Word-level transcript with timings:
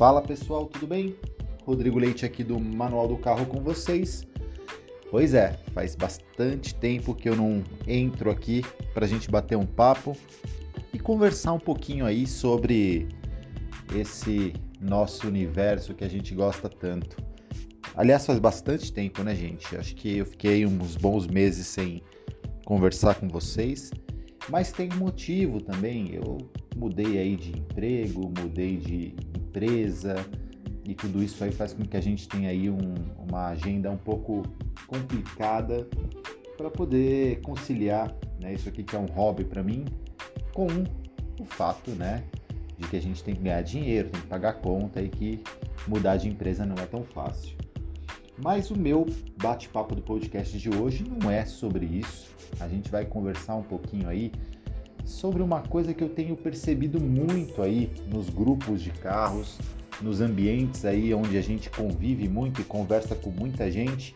Fala 0.00 0.22
pessoal, 0.22 0.64
tudo 0.64 0.86
bem? 0.86 1.14
Rodrigo 1.62 1.98
Leite 1.98 2.24
aqui 2.24 2.42
do 2.42 2.58
Manual 2.58 3.06
do 3.06 3.18
Carro 3.18 3.44
com 3.44 3.60
vocês. 3.60 4.26
Pois 5.10 5.34
é, 5.34 5.52
faz 5.74 5.94
bastante 5.94 6.74
tempo 6.74 7.14
que 7.14 7.28
eu 7.28 7.36
não 7.36 7.62
entro 7.86 8.30
aqui 8.30 8.64
para 8.94 9.04
a 9.04 9.06
gente 9.06 9.30
bater 9.30 9.58
um 9.58 9.66
papo 9.66 10.16
e 10.94 10.98
conversar 10.98 11.52
um 11.52 11.58
pouquinho 11.58 12.06
aí 12.06 12.26
sobre 12.26 13.08
esse 13.94 14.54
nosso 14.80 15.28
universo 15.28 15.92
que 15.92 16.02
a 16.02 16.08
gente 16.08 16.34
gosta 16.34 16.66
tanto. 16.66 17.18
Aliás, 17.94 18.24
faz 18.24 18.38
bastante 18.38 18.90
tempo, 18.90 19.22
né, 19.22 19.34
gente? 19.34 19.76
Acho 19.76 19.94
que 19.94 20.16
eu 20.16 20.24
fiquei 20.24 20.64
uns 20.64 20.96
bons 20.96 21.26
meses 21.26 21.66
sem 21.66 22.00
conversar 22.64 23.16
com 23.16 23.28
vocês, 23.28 23.90
mas 24.48 24.72
tem 24.72 24.88
um 24.94 24.96
motivo 24.96 25.60
também. 25.60 26.14
Eu 26.14 26.38
mudei 26.74 27.18
aí 27.18 27.36
de 27.36 27.50
emprego, 27.50 28.32
mudei 28.40 28.78
de 28.78 29.14
empresa 29.50 30.14
e 30.86 30.94
tudo 30.94 31.22
isso 31.22 31.42
aí 31.42 31.50
faz 31.50 31.72
com 31.72 31.84
que 31.84 31.96
a 31.96 32.00
gente 32.00 32.28
tenha 32.28 32.48
aí 32.48 32.70
um, 32.70 32.94
uma 33.28 33.48
agenda 33.48 33.90
um 33.90 33.96
pouco 33.96 34.42
complicada 34.86 35.86
para 36.56 36.70
poder 36.70 37.40
conciliar, 37.40 38.14
né, 38.40 38.54
isso 38.54 38.68
aqui 38.68 38.82
que 38.82 38.94
é 38.94 38.98
um 38.98 39.06
hobby 39.06 39.44
para 39.44 39.62
mim, 39.62 39.84
com 40.54 40.66
o 41.40 41.44
fato, 41.44 41.90
né, 41.92 42.22
de 42.78 42.86
que 42.88 42.96
a 42.96 43.02
gente 43.02 43.22
tem 43.24 43.34
que 43.34 43.42
ganhar 43.42 43.62
dinheiro, 43.62 44.08
tem 44.10 44.20
que 44.20 44.26
pagar 44.26 44.54
conta 44.54 45.02
e 45.02 45.08
que 45.08 45.42
mudar 45.86 46.16
de 46.16 46.28
empresa 46.28 46.64
não 46.64 46.76
é 46.76 46.86
tão 46.86 47.02
fácil. 47.02 47.56
Mas 48.42 48.70
o 48.70 48.78
meu 48.78 49.06
bate-papo 49.36 49.94
do 49.94 50.02
podcast 50.02 50.58
de 50.58 50.70
hoje 50.70 51.04
não 51.04 51.30
é 51.30 51.44
sobre 51.44 51.84
isso. 51.84 52.30
A 52.58 52.66
gente 52.68 52.90
vai 52.90 53.04
conversar 53.04 53.56
um 53.56 53.62
pouquinho 53.62 54.08
aí 54.08 54.32
sobre 55.04 55.42
uma 55.42 55.60
coisa 55.62 55.92
que 55.92 56.02
eu 56.02 56.08
tenho 56.08 56.36
percebido 56.36 57.00
muito 57.00 57.62
aí 57.62 57.90
nos 58.08 58.28
grupos 58.28 58.82
de 58.82 58.90
carros, 58.90 59.58
nos 60.00 60.20
ambientes 60.20 60.84
aí 60.84 61.12
onde 61.12 61.36
a 61.36 61.42
gente 61.42 61.68
convive 61.70 62.28
muito 62.28 62.60
e 62.60 62.64
conversa 62.64 63.14
com 63.14 63.30
muita 63.30 63.70
gente, 63.70 64.14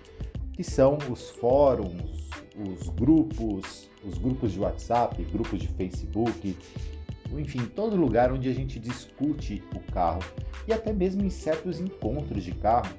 que 0.53 0.63
são 0.63 0.99
os 1.11 1.31
fóruns, 1.31 2.31
os 2.57 2.89
grupos, 2.91 3.91
os 4.05 4.19
grupos 4.19 4.53
de 4.53 4.61
WhatsApp, 4.61 5.23
grupos 5.25 5.61
de 5.61 5.69
Facebook, 5.69 6.57
enfim, 7.33 7.67
todo 7.67 7.97
lugar 7.97 8.33
onde 8.33 8.49
a 8.49 8.55
gente 8.55 8.79
discute 8.79 9.63
o 9.75 9.81
carro 9.93 10.23
e 10.67 10.73
até 10.73 10.93
mesmo 10.93 11.25
em 11.25 11.31
certos 11.31 11.81
encontros 11.81 12.45
de 12.45 12.53
carro, 12.53 12.95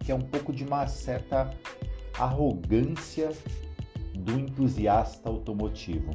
que 0.00 0.10
é 0.10 0.14
um 0.14 0.20
pouco 0.20 0.52
de 0.52 0.64
uma 0.64 0.86
certa 0.86 1.54
arrogância 2.18 3.30
do 4.14 4.38
entusiasta 4.38 5.28
automotivo. 5.28 6.10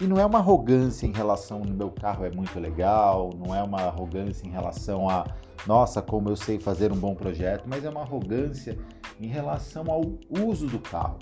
E 0.00 0.06
não 0.06 0.18
é 0.18 0.26
uma 0.26 0.38
arrogância 0.38 1.06
em 1.06 1.12
relação 1.12 1.58
ao 1.58 1.64
meu 1.64 1.90
carro 1.90 2.24
é 2.24 2.30
muito 2.30 2.58
legal, 2.58 3.30
não 3.36 3.54
é 3.54 3.62
uma 3.62 3.82
arrogância 3.82 4.46
em 4.46 4.50
relação 4.50 5.08
a 5.08 5.24
nossa, 5.66 6.02
como 6.02 6.28
eu 6.28 6.36
sei 6.36 6.58
fazer 6.58 6.92
um 6.92 6.96
bom 6.96 7.14
projeto, 7.14 7.64
mas 7.66 7.84
é 7.84 7.88
uma 7.88 8.02
arrogância 8.02 8.78
em 9.20 9.26
relação 9.26 9.90
ao 9.90 10.02
uso 10.44 10.66
do 10.66 10.78
carro. 10.78 11.18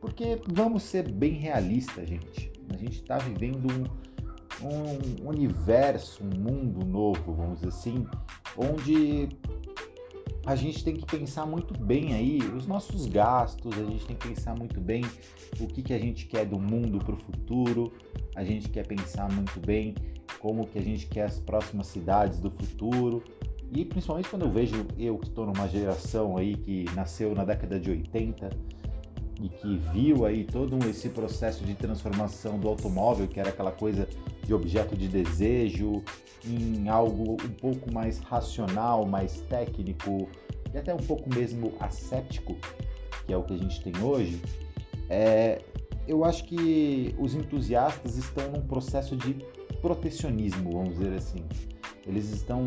Porque 0.00 0.40
vamos 0.48 0.82
ser 0.82 1.10
bem 1.10 1.32
realistas, 1.32 2.08
gente. 2.08 2.50
A 2.72 2.76
gente 2.76 3.02
está 3.02 3.18
vivendo 3.18 3.68
um, 4.60 5.24
um 5.24 5.28
universo, 5.28 6.24
um 6.24 6.40
mundo 6.40 6.84
novo, 6.84 7.32
vamos 7.32 7.60
dizer 7.60 7.68
assim, 7.68 8.06
onde 8.56 9.28
a 10.44 10.56
gente 10.56 10.82
tem 10.82 10.96
que 10.96 11.06
pensar 11.06 11.46
muito 11.46 11.78
bem 11.78 12.14
aí 12.14 12.38
os 12.56 12.66
nossos 12.66 13.06
gastos, 13.06 13.78
a 13.78 13.84
gente 13.84 14.06
tem 14.06 14.16
que 14.16 14.28
pensar 14.28 14.56
muito 14.56 14.80
bem 14.80 15.04
o 15.60 15.66
que, 15.66 15.82
que 15.82 15.94
a 15.94 15.98
gente 15.98 16.26
quer 16.26 16.44
do 16.46 16.58
mundo 16.58 16.98
para 16.98 17.14
o 17.14 17.18
futuro, 17.18 17.92
a 18.34 18.42
gente 18.42 18.68
quer 18.68 18.86
pensar 18.86 19.30
muito 19.32 19.60
bem 19.60 19.94
como 20.40 20.66
que 20.66 20.78
a 20.78 20.82
gente 20.82 21.06
quer 21.06 21.24
as 21.24 21.38
próximas 21.38 21.86
cidades 21.86 22.40
do 22.40 22.50
futuro. 22.50 23.22
E 23.70 23.84
principalmente 23.84 24.28
quando 24.28 24.42
eu 24.42 24.50
vejo 24.50 24.86
eu 24.98 25.16
que 25.16 25.28
estou 25.28 25.46
numa 25.46 25.68
geração 25.68 26.36
aí 26.36 26.56
que 26.56 26.84
nasceu 26.94 27.34
na 27.34 27.44
década 27.44 27.78
de 27.78 27.90
80 27.90 28.50
e 29.40 29.48
que 29.48 29.76
viu 29.92 30.24
aí 30.24 30.44
todo 30.44 30.78
esse 30.88 31.08
processo 31.08 31.64
de 31.64 31.74
transformação 31.74 32.58
do 32.58 32.68
automóvel, 32.68 33.26
que 33.26 33.40
era 33.40 33.48
aquela 33.48 33.72
coisa 33.72 34.08
de 34.44 34.52
objeto 34.52 34.96
de 34.96 35.08
desejo, 35.08 36.02
em 36.44 36.88
algo 36.88 37.32
um 37.32 37.54
pouco 37.60 37.92
mais 37.92 38.18
racional, 38.18 39.06
mais 39.06 39.40
técnico 39.42 40.28
e 40.74 40.78
até 40.78 40.94
um 40.94 40.98
pouco 40.98 41.32
mesmo 41.32 41.72
ascético, 41.80 42.56
que 43.26 43.32
é 43.32 43.36
o 43.36 43.42
que 43.42 43.54
a 43.54 43.58
gente 43.58 43.82
tem 43.82 43.92
hoje, 44.02 44.40
é, 45.08 45.60
eu 46.06 46.24
acho 46.24 46.44
que 46.44 47.14
os 47.18 47.34
entusiastas 47.34 48.16
estão 48.16 48.50
num 48.50 48.62
processo 48.62 49.16
de 49.16 49.36
protecionismo, 49.80 50.72
vamos 50.72 50.98
dizer 50.98 51.14
assim. 51.14 51.44
Eles 52.06 52.30
estão, 52.30 52.64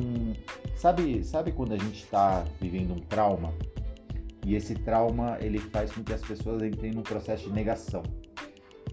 sabe, 0.76 1.24
sabe 1.24 1.52
quando 1.52 1.74
a 1.74 1.78
gente 1.78 2.03
está 2.03 2.46
vivendo 2.62 2.94
um 2.94 3.00
trauma 3.00 3.53
e 4.45 4.56
esse 4.56 4.75
trauma 4.75 5.38
ele 5.41 5.57
faz 5.59 5.91
com 5.91 6.03
que 6.03 6.13
as 6.13 6.22
pessoas 6.22 6.61
entrem 6.61 6.91
num 6.91 7.01
processo 7.01 7.45
de 7.45 7.51
negação. 7.51 8.03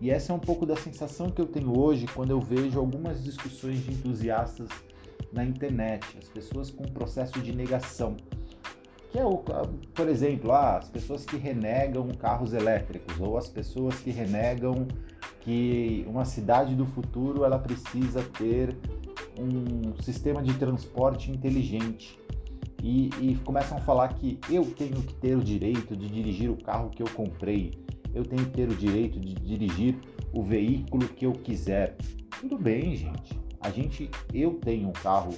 E 0.00 0.10
essa 0.10 0.32
é 0.32 0.34
um 0.34 0.38
pouco 0.38 0.66
da 0.66 0.74
sensação 0.74 1.28
que 1.28 1.40
eu 1.40 1.46
tenho 1.46 1.78
hoje 1.78 2.06
quando 2.06 2.30
eu 2.30 2.40
vejo 2.40 2.78
algumas 2.78 3.22
discussões 3.22 3.84
de 3.84 3.92
entusiastas 3.92 4.68
na 5.32 5.44
internet, 5.44 6.04
as 6.18 6.28
pessoas 6.28 6.70
com 6.70 6.84
um 6.84 6.92
processo 6.92 7.38
de 7.41 7.54
negação. 7.54 8.16
Que 9.10 9.18
é 9.18 9.24
o, 9.24 9.36
por 9.38 10.08
exemplo, 10.08 10.52
ah, 10.52 10.78
as 10.78 10.88
pessoas 10.88 11.24
que 11.24 11.36
renegam 11.36 12.08
carros 12.14 12.54
elétricos 12.54 13.20
ou 13.20 13.36
as 13.36 13.46
pessoas 13.46 13.96
que 14.00 14.10
renegam 14.10 14.88
que 15.42 16.04
uma 16.08 16.24
cidade 16.24 16.74
do 16.74 16.86
futuro 16.86 17.44
ela 17.44 17.58
precisa 17.58 18.22
ter 18.38 18.74
um 19.38 19.94
sistema 20.02 20.42
de 20.42 20.54
transporte 20.54 21.30
inteligente. 21.30 22.18
E, 22.82 23.10
e, 23.20 23.37
começam 23.44 23.78
a 23.78 23.81
falar 23.81 24.09
que 24.09 24.38
eu 24.50 24.65
tenho 24.65 25.00
que 25.03 25.15
ter 25.15 25.37
o 25.37 25.41
direito 25.41 25.97
de 25.97 26.09
dirigir 26.09 26.50
o 26.50 26.56
carro 26.56 26.91
que 26.91 27.00
eu 27.00 27.09
comprei, 27.15 27.72
eu 28.12 28.25
tenho 28.25 28.44
que 28.44 28.50
ter 28.50 28.69
o 28.69 28.75
direito 28.75 29.20
de 29.20 29.34
dirigir 29.34 29.97
o 30.32 30.43
veículo 30.43 31.06
que 31.06 31.25
eu 31.25 31.32
quiser. 31.32 31.97
Tudo 32.41 32.59
bem, 32.59 32.97
gente. 32.97 33.38
A 33.60 33.71
gente, 33.71 34.10
eu 34.34 34.54
tenho 34.54 34.88
um 34.88 34.92
carro 34.92 35.32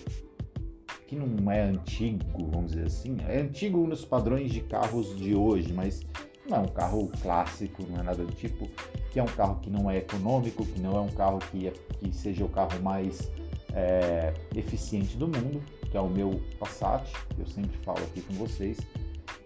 que 1.06 1.15
não 1.15 1.50
é 1.50 1.62
antigo, 1.62 2.49
vamos 2.50 2.72
dizer 2.72 2.87
assim. 2.87 3.16
É 3.28 3.41
antigo 3.41 3.87
nos 3.87 4.04
padrões 4.06 4.50
de 4.50 4.60
carros 4.62 5.15
de 5.15 5.34
hoje, 5.34 5.71
mas 5.72 6.03
não 6.49 6.56
é 6.56 6.60
um 6.60 6.69
carro 6.69 7.10
clássico, 7.21 7.84
não 7.91 8.00
é 8.00 8.03
nada 8.03 8.25
do 8.25 8.33
tipo. 8.33 8.66
Que 9.10 9.21
é 9.21 9.22
um 9.22 9.27
carro 9.27 9.60
que 9.60 9.69
não 9.69 9.91
é 9.91 9.99
econômico, 9.99 10.65
que 10.65 10.81
não 10.81 10.97
é 10.97 11.00
um 11.00 11.10
carro 11.10 11.38
que, 11.50 11.69
é, 11.69 11.72
que 11.99 12.10
seja 12.15 12.44
o 12.44 12.49
carro 12.49 12.83
mais 12.83 13.31
é, 13.75 14.33
eficiente 14.56 15.16
do 15.16 15.27
mundo, 15.27 15.62
que 15.94 15.99
é 15.99 16.00
o 16.00 16.10
meu 16.10 16.43
Passat, 16.59 17.09
que 17.37 17.41
eu 17.41 17.47
sempre 17.47 17.78
falo 17.84 17.99
aqui 17.99 18.21
com 18.22 18.34
vocês, 18.34 18.78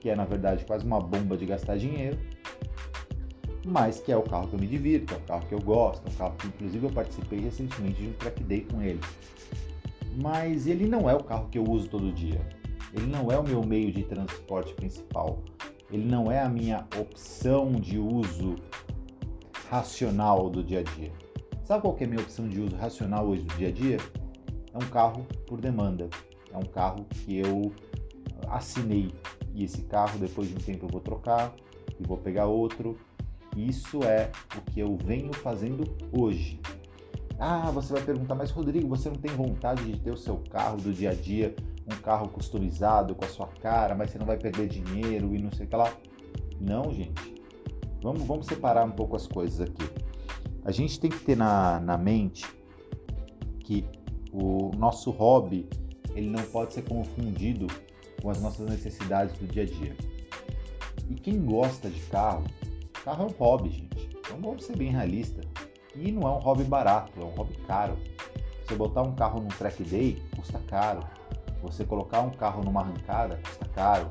que 0.00 0.08
é 0.08 0.16
na 0.16 0.24
verdade 0.24 0.64
quase 0.64 0.86
uma 0.86 0.98
bomba 0.98 1.36
de 1.36 1.44
gastar 1.44 1.76
dinheiro 1.76 2.18
mas 3.66 4.00
que 4.00 4.10
é 4.10 4.16
o 4.16 4.22
carro 4.22 4.48
que 4.48 4.54
eu 4.54 4.58
me 4.58 4.66
divirto, 4.66 5.12
é 5.12 5.16
o 5.18 5.20
carro 5.20 5.46
que 5.46 5.52
eu 5.52 5.60
gosto, 5.60 6.06
é 6.06 6.10
o 6.10 6.14
carro 6.14 6.34
que 6.38 6.46
inclusive 6.46 6.86
eu 6.86 6.90
participei 6.90 7.38
recentemente 7.40 8.00
de 8.00 8.08
um 8.08 8.12
track 8.14 8.42
day 8.44 8.62
com 8.62 8.80
ele. 8.80 9.00
Mas 10.22 10.66
ele 10.66 10.86
não 10.86 11.08
é 11.08 11.14
o 11.14 11.22
carro 11.22 11.50
que 11.50 11.58
eu 11.58 11.64
uso 11.64 11.86
todo 11.88 12.10
dia. 12.10 12.40
Ele 12.94 13.06
não 13.06 13.30
é 13.30 13.38
o 13.38 13.42
meu 13.42 13.62
meio 13.62 13.92
de 13.92 14.04
transporte 14.04 14.72
principal. 14.72 15.42
Ele 15.90 16.06
não 16.06 16.32
é 16.32 16.40
a 16.40 16.48
minha 16.48 16.86
opção 16.98 17.72
de 17.72 17.98
uso 17.98 18.56
racional 19.68 20.48
do 20.48 20.64
dia 20.64 20.80
a 20.80 20.82
dia. 20.82 21.12
Sabe 21.64 21.82
qual 21.82 21.96
é 22.00 22.04
a 22.04 22.08
minha 22.08 22.22
opção 22.22 22.48
de 22.48 22.62
uso 22.62 22.74
racional 22.74 23.26
hoje 23.26 23.42
do 23.42 23.54
dia 23.56 23.68
a 23.68 23.72
dia? 23.72 23.98
É 24.72 24.78
um 24.78 24.88
carro 24.88 25.26
por 25.46 25.60
demanda. 25.60 26.08
É 26.52 26.56
um 26.56 26.62
carro 26.62 27.04
que 27.10 27.38
eu 27.38 27.72
assinei. 28.48 29.12
E 29.54 29.64
esse 29.64 29.82
carro, 29.82 30.18
depois 30.18 30.48
de 30.48 30.54
um 30.54 30.58
tempo, 30.58 30.86
eu 30.86 30.90
vou 30.90 31.00
trocar 31.00 31.54
e 31.98 32.06
vou 32.06 32.16
pegar 32.16 32.46
outro 32.46 32.96
isso 33.58 34.04
é 34.04 34.30
o 34.56 34.60
que 34.70 34.78
eu 34.78 34.96
venho 34.96 35.32
fazendo 35.32 35.84
hoje. 36.12 36.60
Ah, 37.40 37.70
você 37.72 37.92
vai 37.92 38.02
perguntar, 38.02 38.36
mas 38.36 38.50
Rodrigo, 38.50 38.88
você 38.88 39.08
não 39.08 39.16
tem 39.16 39.32
vontade 39.32 39.84
de 39.84 39.98
ter 39.98 40.12
o 40.12 40.16
seu 40.16 40.38
carro 40.50 40.76
do 40.76 40.92
dia 40.92 41.10
a 41.10 41.14
dia, 41.14 41.54
um 41.86 41.96
carro 42.00 42.28
customizado 42.28 43.14
com 43.16 43.24
a 43.24 43.28
sua 43.28 43.46
cara, 43.46 43.96
mas 43.96 44.10
você 44.10 44.18
não 44.18 44.26
vai 44.26 44.36
perder 44.36 44.68
dinheiro 44.68 45.34
e 45.34 45.38
não 45.38 45.50
sei 45.50 45.66
o 45.66 45.68
que 45.68 45.76
lá? 45.76 45.92
Não, 46.60 46.92
gente. 46.92 47.34
Vamos, 48.00 48.22
vamos 48.22 48.46
separar 48.46 48.84
um 48.84 48.92
pouco 48.92 49.16
as 49.16 49.26
coisas 49.26 49.60
aqui. 49.60 49.90
A 50.64 50.70
gente 50.70 51.00
tem 51.00 51.10
que 51.10 51.18
ter 51.20 51.36
na, 51.36 51.80
na 51.80 51.98
mente 51.98 52.46
que 53.60 53.84
o 54.32 54.70
nosso 54.76 55.10
hobby 55.10 55.68
ele 56.18 56.28
não 56.28 56.42
pode 56.44 56.74
ser 56.74 56.82
confundido 56.82 57.66
com 58.20 58.30
as 58.30 58.40
nossas 58.40 58.68
necessidades 58.68 59.36
do 59.38 59.46
dia 59.46 59.62
a 59.62 59.66
dia. 59.66 59.96
E 61.08 61.14
quem 61.14 61.44
gosta 61.44 61.88
de 61.88 62.00
carro 62.02 62.44
Carro 63.08 63.24
é 63.24 63.26
um 63.26 63.34
hobby, 63.38 63.70
gente. 63.70 64.10
Então 64.18 64.38
vamos 64.38 64.64
ser 64.64 64.76
bem 64.76 64.90
realistas. 64.90 65.46
E 65.94 66.12
não 66.12 66.28
é 66.28 66.30
um 66.30 66.38
hobby 66.38 66.64
barato, 66.64 67.18
é 67.18 67.24
um 67.24 67.30
hobby 67.30 67.56
caro. 67.66 67.96
Você 68.66 68.74
botar 68.74 69.00
um 69.00 69.14
carro 69.14 69.40
num 69.40 69.48
track 69.48 69.82
day 69.82 70.22
custa 70.36 70.58
caro. 70.68 71.00
Você 71.62 71.86
colocar 71.86 72.20
um 72.20 72.30
carro 72.30 72.62
numa 72.62 72.82
arrancada 72.82 73.40
custa 73.42 73.64
caro. 73.66 74.08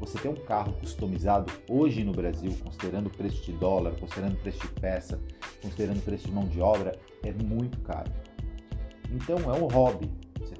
Você 0.00 0.18
ter 0.18 0.28
um 0.28 0.34
carro 0.34 0.72
customizado 0.80 1.52
hoje 1.68 2.02
no 2.04 2.12
Brasil, 2.12 2.56
considerando 2.64 3.08
o 3.08 3.10
preço 3.10 3.44
de 3.44 3.52
dólar, 3.52 3.94
considerando 4.00 4.34
o 4.34 4.38
preço 4.38 4.60
de 4.60 4.68
peça, 4.80 5.20
considerando 5.60 5.98
o 5.98 6.02
preço 6.02 6.26
de 6.26 6.32
mão 6.32 6.44
de 6.46 6.60
obra, 6.60 6.98
é 7.24 7.32
muito 7.32 7.78
caro. 7.80 8.10
Então 9.10 9.36
é 9.52 9.58
um 9.58 9.66
hobby. 9.66 10.10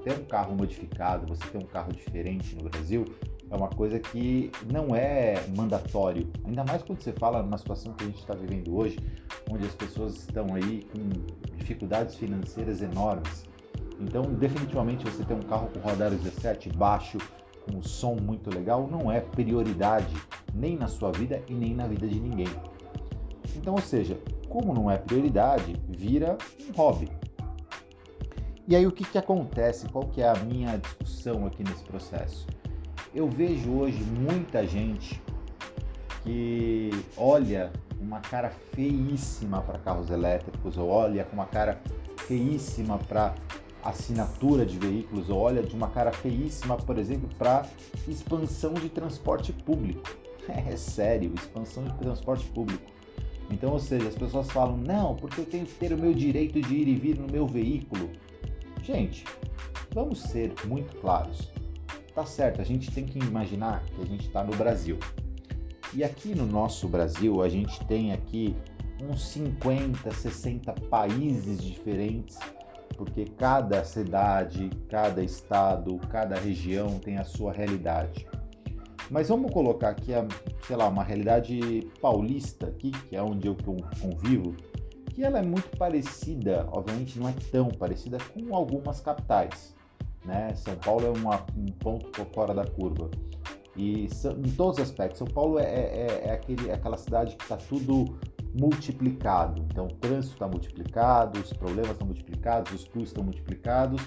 Ter 0.03 0.13
um 0.13 0.25
carro 0.25 0.55
modificado, 0.55 1.27
você 1.27 1.43
ter 1.49 1.57
um 1.57 1.67
carro 1.67 1.91
diferente 1.91 2.55
no 2.55 2.69
Brasil, 2.69 3.05
é 3.51 3.55
uma 3.55 3.69
coisa 3.69 3.99
que 3.99 4.51
não 4.71 4.95
é 4.95 5.43
mandatório. 5.55 6.27
Ainda 6.45 6.63
mais 6.63 6.83
quando 6.83 7.01
você 7.01 7.11
fala 7.11 7.41
numa 7.41 7.57
situação 7.57 7.93
que 7.93 8.03
a 8.03 8.07
gente 8.07 8.19
está 8.19 8.35
vivendo 8.35 8.75
hoje, 8.75 8.97
onde 9.51 9.65
as 9.65 9.73
pessoas 9.73 10.17
estão 10.17 10.53
aí 10.53 10.85
com 10.91 11.57
dificuldades 11.57 12.15
financeiras 12.15 12.81
enormes. 12.81 13.45
Então, 13.99 14.21
definitivamente, 14.21 15.03
você 15.03 15.23
ter 15.23 15.33
um 15.33 15.41
carro 15.41 15.69
com 15.73 15.79
rodar 15.79 16.11
17 16.11 16.69
baixo, 16.69 17.17
com 17.65 17.77
um 17.77 17.83
som 17.83 18.15
muito 18.15 18.49
legal, 18.53 18.87
não 18.87 19.11
é 19.11 19.19
prioridade 19.19 20.15
nem 20.53 20.77
na 20.77 20.87
sua 20.87 21.11
vida 21.11 21.41
e 21.49 21.53
nem 21.53 21.73
na 21.73 21.87
vida 21.87 22.07
de 22.07 22.19
ninguém. 22.19 22.47
Então, 23.55 23.73
ou 23.73 23.81
seja, 23.81 24.17
como 24.47 24.73
não 24.73 24.89
é 24.89 24.97
prioridade, 24.97 25.75
vira 25.87 26.37
um 26.67 26.71
hobby. 26.71 27.09
E 28.69 28.75
aí 28.75 28.85
o 28.85 28.91
que, 28.91 29.03
que 29.03 29.17
acontece? 29.17 29.89
Qual 29.89 30.05
que 30.05 30.21
é 30.21 30.29
a 30.29 30.35
minha 30.35 30.77
discussão 30.77 31.47
aqui 31.47 31.63
nesse 31.63 31.83
processo? 31.85 32.45
Eu 33.15 33.27
vejo 33.27 33.71
hoje 33.71 34.03
muita 34.03 34.67
gente 34.67 35.19
que 36.21 36.91
olha 37.17 37.73
uma 37.99 38.19
cara 38.19 38.51
feíssima 38.51 39.59
para 39.63 39.79
carros 39.79 40.11
elétricos, 40.11 40.77
ou 40.77 40.87
olha 40.87 41.23
com 41.23 41.33
uma 41.33 41.47
cara 41.47 41.81
feíssima 42.27 42.99
para 42.99 43.33
assinatura 43.83 44.63
de 44.67 44.77
veículos, 44.77 45.31
ou 45.31 45.39
olha 45.39 45.63
de 45.63 45.75
uma 45.75 45.89
cara 45.89 46.11
feíssima, 46.11 46.77
por 46.77 46.99
exemplo, 46.99 47.27
para 47.39 47.65
expansão 48.07 48.75
de 48.75 48.87
transporte 48.87 49.51
público. 49.51 50.15
É 50.47 50.75
sério, 50.75 51.33
expansão 51.35 51.83
de 51.85 51.93
transporte 51.97 52.45
público. 52.47 52.91
Então, 53.51 53.71
ou 53.71 53.79
seja, 53.79 54.07
as 54.07 54.15
pessoas 54.15 54.49
falam, 54.49 54.77
não, 54.77 55.15
porque 55.15 55.41
eu 55.41 55.45
tenho 55.45 55.65
que 55.65 55.73
ter 55.73 55.91
o 55.93 55.97
meu 55.97 56.13
direito 56.13 56.59
de 56.61 56.73
ir 56.73 56.87
e 56.87 56.95
vir 56.95 57.19
no 57.19 57.27
meu 57.27 57.47
veículo. 57.47 58.09
Gente, 58.83 59.25
vamos 59.93 60.21
ser 60.21 60.53
muito 60.65 60.95
claros. 60.97 61.49
Tá 62.13 62.25
certo, 62.25 62.61
a 62.61 62.63
gente 62.63 62.91
tem 62.91 63.05
que 63.05 63.19
imaginar 63.19 63.83
que 63.83 64.01
a 64.01 64.05
gente 64.05 64.27
está 64.27 64.43
no 64.43 64.55
Brasil. 64.55 64.97
E 65.93 66.03
aqui 66.03 66.35
no 66.35 66.45
nosso 66.45 66.87
Brasil, 66.87 67.41
a 67.41 67.49
gente 67.49 67.83
tem 67.85 68.11
aqui 68.13 68.55
uns 69.01 69.25
50, 69.29 70.11
60 70.11 70.73
países 70.89 71.63
diferentes, 71.63 72.37
porque 72.97 73.25
cada 73.25 73.83
cidade, 73.83 74.69
cada 74.89 75.23
estado, 75.23 75.97
cada 76.09 76.37
região 76.37 76.99
tem 76.99 77.17
a 77.17 77.23
sua 77.23 77.53
realidade. 77.53 78.27
Mas 79.09 79.29
vamos 79.29 79.51
colocar 79.51 79.89
aqui, 79.89 80.13
a, 80.13 80.27
sei 80.67 80.75
lá, 80.75 80.87
uma 80.87 81.03
realidade 81.03 81.87
paulista 81.99 82.67
aqui, 82.67 82.91
que 82.91 83.15
é 83.15 83.23
onde 83.23 83.47
eu 83.47 83.55
convivo, 84.01 84.55
que 85.19 85.25
ela 85.25 85.39
é 85.39 85.41
muito 85.41 85.75
parecida, 85.77 86.65
obviamente 86.71 87.19
não 87.19 87.27
é 87.27 87.33
tão 87.51 87.67
parecida 87.67 88.17
com 88.33 88.55
algumas 88.55 89.01
capitais. 89.01 89.75
Né? 90.23 90.55
São 90.55 90.73
Paulo 90.77 91.07
é 91.07 91.09
uma, 91.09 91.45
um 91.57 91.65
ponto 91.65 92.23
fora 92.33 92.53
da 92.53 92.65
curva. 92.65 93.11
E 93.75 94.05
em 94.05 94.51
todos 94.51 94.77
os 94.77 94.83
aspectos. 94.83 95.17
São 95.17 95.27
Paulo 95.27 95.59
é, 95.59 95.65
é, 95.65 96.21
é 96.27 96.31
aquele, 96.31 96.69
é 96.69 96.73
aquela 96.73 96.97
cidade 96.97 97.35
que 97.35 97.43
está 97.43 97.57
tudo 97.57 98.17
multiplicado. 98.57 99.61
Então, 99.69 99.87
o 99.87 99.93
trânsito 99.95 100.35
está 100.35 100.47
multiplicado, 100.47 101.37
os 101.37 101.51
problemas 101.51 101.91
estão 101.91 102.07
multiplicados, 102.07 102.71
os 102.71 102.85
custos 102.85 103.09
estão 103.09 103.23
multiplicados, 103.23 104.01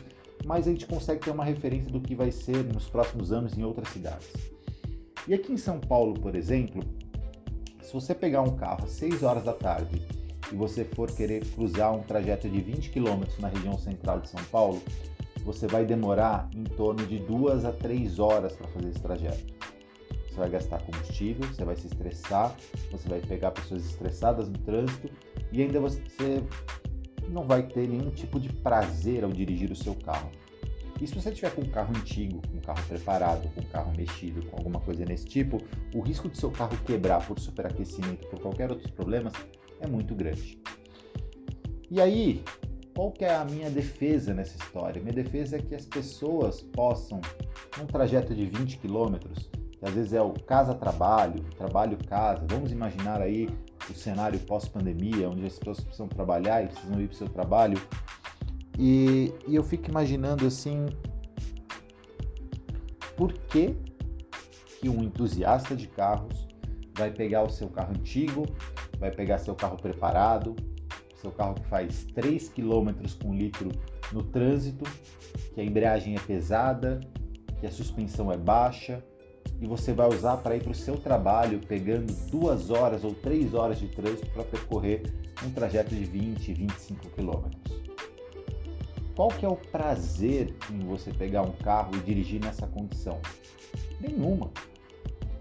mas 0.46 0.66
a 0.66 0.70
gente 0.70 0.86
consegue 0.86 1.20
ter 1.20 1.30
uma 1.30 1.44
referência 1.44 1.92
do 1.92 2.00
que 2.00 2.14
vai 2.14 2.32
ser 2.32 2.64
nos 2.64 2.88
próximos 2.88 3.32
anos 3.32 3.56
em 3.56 3.62
outras 3.62 3.88
cidades. 3.88 4.32
E 5.28 5.34
aqui 5.34 5.52
em 5.52 5.58
São 5.58 5.78
Paulo, 5.78 6.14
por 6.14 6.34
exemplo, 6.34 6.82
se 7.82 7.92
você 7.92 8.14
pegar 8.14 8.40
um 8.40 8.56
carro 8.56 8.84
às 8.84 8.92
6 8.92 9.22
horas 9.22 9.44
da 9.44 9.52
tarde 9.52 10.21
e 10.52 10.56
você 10.56 10.84
for 10.84 11.10
querer 11.10 11.44
cruzar 11.46 11.94
um 11.94 12.02
trajeto 12.02 12.48
de 12.48 12.60
20 12.60 12.90
km 12.90 13.22
na 13.40 13.48
região 13.48 13.78
central 13.78 14.20
de 14.20 14.28
São 14.28 14.42
Paulo, 14.44 14.82
você 15.44 15.66
vai 15.66 15.84
demorar 15.84 16.48
em 16.54 16.62
torno 16.62 17.06
de 17.06 17.18
duas 17.18 17.64
a 17.64 17.72
três 17.72 18.18
horas 18.18 18.54
para 18.54 18.68
fazer 18.68 18.90
esse 18.90 19.00
trajeto. 19.00 19.54
Você 20.28 20.36
vai 20.36 20.50
gastar 20.50 20.78
combustível, 20.82 21.46
você 21.48 21.64
vai 21.64 21.76
se 21.76 21.86
estressar, 21.86 22.54
você 22.90 23.08
vai 23.08 23.20
pegar 23.20 23.50
pessoas 23.50 23.84
estressadas 23.84 24.48
no 24.48 24.58
trânsito 24.58 25.10
e 25.50 25.62
ainda 25.62 25.80
você 25.80 26.42
não 27.28 27.46
vai 27.46 27.62
ter 27.62 27.88
nenhum 27.88 28.10
tipo 28.10 28.38
de 28.38 28.50
prazer 28.50 29.24
ao 29.24 29.30
dirigir 29.30 29.70
o 29.70 29.76
seu 29.76 29.94
carro. 29.94 30.30
E 31.00 31.06
se 31.06 31.14
você 31.14 31.32
tiver 31.32 31.50
com 31.50 31.62
um 31.62 31.68
carro 31.68 31.92
antigo, 31.96 32.40
com 32.46 32.56
um 32.56 32.60
carro 32.60 32.82
preparado, 32.86 33.52
com 33.54 33.60
um 33.60 33.64
carro 33.64 33.92
mexido, 33.96 34.42
com 34.46 34.56
alguma 34.56 34.78
coisa 34.80 35.04
nesse 35.04 35.26
tipo, 35.26 35.58
o 35.94 36.00
risco 36.00 36.28
de 36.28 36.38
seu 36.38 36.50
carro 36.50 36.76
quebrar 36.86 37.26
por 37.26 37.40
superaquecimento, 37.40 38.28
por 38.28 38.38
qualquer 38.38 38.70
outros 38.70 38.90
problemas, 38.92 39.32
é 39.82 39.86
muito 39.86 40.14
grande. 40.14 40.58
E 41.90 42.00
aí, 42.00 42.42
qual 42.94 43.10
que 43.10 43.24
é 43.24 43.34
a 43.34 43.44
minha 43.44 43.70
defesa 43.70 44.32
nessa 44.32 44.56
história? 44.56 45.00
Minha 45.00 45.14
defesa 45.14 45.56
é 45.56 45.58
que 45.58 45.74
as 45.74 45.86
pessoas 45.86 46.62
possam, 46.62 47.20
num 47.78 47.86
trajeto 47.86 48.34
de 48.34 48.46
20 48.46 48.78
quilômetros, 48.78 49.50
que 49.70 49.84
às 49.84 49.92
vezes 49.92 50.12
é 50.12 50.22
o 50.22 50.32
casa-trabalho, 50.32 51.42
trabalho-casa, 51.56 52.46
vamos 52.48 52.70
imaginar 52.70 53.20
aí 53.20 53.48
o 53.90 53.94
cenário 53.94 54.38
pós-pandemia, 54.40 55.28
onde 55.28 55.44
as 55.44 55.58
pessoas 55.58 55.80
precisam 55.80 56.08
trabalhar 56.08 56.64
e 56.64 56.68
precisam 56.68 57.00
ir 57.00 57.08
para 57.08 57.14
o 57.14 57.16
seu 57.16 57.28
trabalho. 57.28 57.82
E, 58.78 59.32
e 59.46 59.54
eu 59.54 59.62
fico 59.62 59.90
imaginando 59.90 60.46
assim, 60.46 60.86
por 63.16 63.32
que, 63.32 63.74
que 64.80 64.88
um 64.88 65.02
entusiasta 65.02 65.74
de 65.74 65.86
carros 65.88 66.46
vai 66.94 67.10
pegar 67.10 67.42
o 67.42 67.50
seu 67.50 67.68
carro 67.68 67.90
antigo, 67.90 68.46
vai 69.02 69.10
pegar 69.10 69.38
seu 69.38 69.54
carro 69.56 69.76
preparado, 69.76 70.54
seu 71.20 71.32
carro 71.32 71.54
que 71.54 71.66
faz 71.66 72.04
3 72.14 72.48
km 72.50 72.92
com 73.20 73.34
litro 73.34 73.72
no 74.12 74.22
trânsito, 74.22 74.84
que 75.52 75.60
a 75.60 75.64
embreagem 75.64 76.14
é 76.14 76.20
pesada, 76.20 77.00
que 77.58 77.66
a 77.66 77.70
suspensão 77.70 78.30
é 78.30 78.36
baixa, 78.36 79.02
e 79.60 79.66
você 79.66 79.92
vai 79.92 80.08
usar 80.08 80.36
para 80.36 80.56
ir 80.56 80.62
para 80.62 80.70
o 80.70 80.74
seu 80.74 80.96
trabalho 80.96 81.60
pegando 81.66 82.12
duas 82.30 82.70
horas 82.70 83.02
ou 83.02 83.12
três 83.12 83.54
horas 83.54 83.80
de 83.80 83.88
trânsito 83.88 84.30
para 84.30 84.44
percorrer 84.44 85.02
um 85.44 85.50
trajeto 85.50 85.94
de 85.94 86.04
20, 86.04 86.54
25 86.54 87.10
quilômetros. 87.10 87.82
Qual 89.16 89.28
que 89.28 89.44
é 89.44 89.48
o 89.48 89.56
prazer 89.56 90.54
em 90.70 90.78
você 90.78 91.12
pegar 91.12 91.42
um 91.42 91.52
carro 91.52 91.90
e 91.96 91.98
dirigir 91.98 92.40
nessa 92.40 92.68
condição? 92.68 93.20
Nenhuma. 94.00 94.50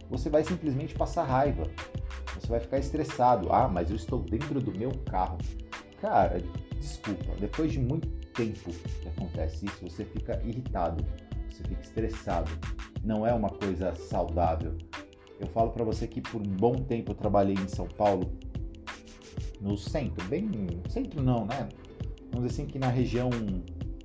Você 0.10 0.30
vai 0.30 0.44
simplesmente 0.44 0.96
passar 0.96 1.24
raiva. 1.24 1.64
Você 2.42 2.48
vai 2.48 2.60
ficar 2.60 2.80
estressado. 2.80 3.52
Ah, 3.52 3.68
mas 3.68 3.90
eu 3.92 3.96
estou 3.96 4.20
dentro 4.20 4.60
do 4.60 4.78
meu 4.78 4.92
carro. 5.06 5.38
Cara, 6.00 6.42
desculpa, 6.80 7.36
depois 7.40 7.72
de 7.72 7.80
muito 7.80 8.08
tempo 8.34 8.72
que 8.72 9.08
acontece 9.08 9.68
isso, 9.68 9.84
você 9.84 10.04
fica 10.04 10.42
irritado, 10.44 11.06
você 11.50 11.64
fica 11.64 11.82
estressado. 11.82 12.52
Não 13.04 13.26
é 13.28 13.34
uma 13.34 13.50
coisa 13.50 13.94
saudável. 13.94 14.76
Eu 15.40 15.48
falo 15.48 15.70
para 15.70 15.84
você 15.84 16.08
que 16.08 16.20
por 16.20 16.42
um 16.42 16.56
bom 16.56 16.76
tempo 16.76 17.12
eu 17.12 17.16
trabalhei 17.16 17.56
em 17.56 17.68
São 17.68 17.88
Paulo, 17.88 18.32
no 19.60 19.78
centro, 19.78 20.28
bem 20.28 20.50
centro 20.90 21.22
não, 21.22 21.46
né? 21.46 21.70
Vamos 22.32 22.48
dizer 22.50 22.64
assim 22.64 22.66
que 22.66 22.80
na 22.80 22.90
região, 22.90 23.30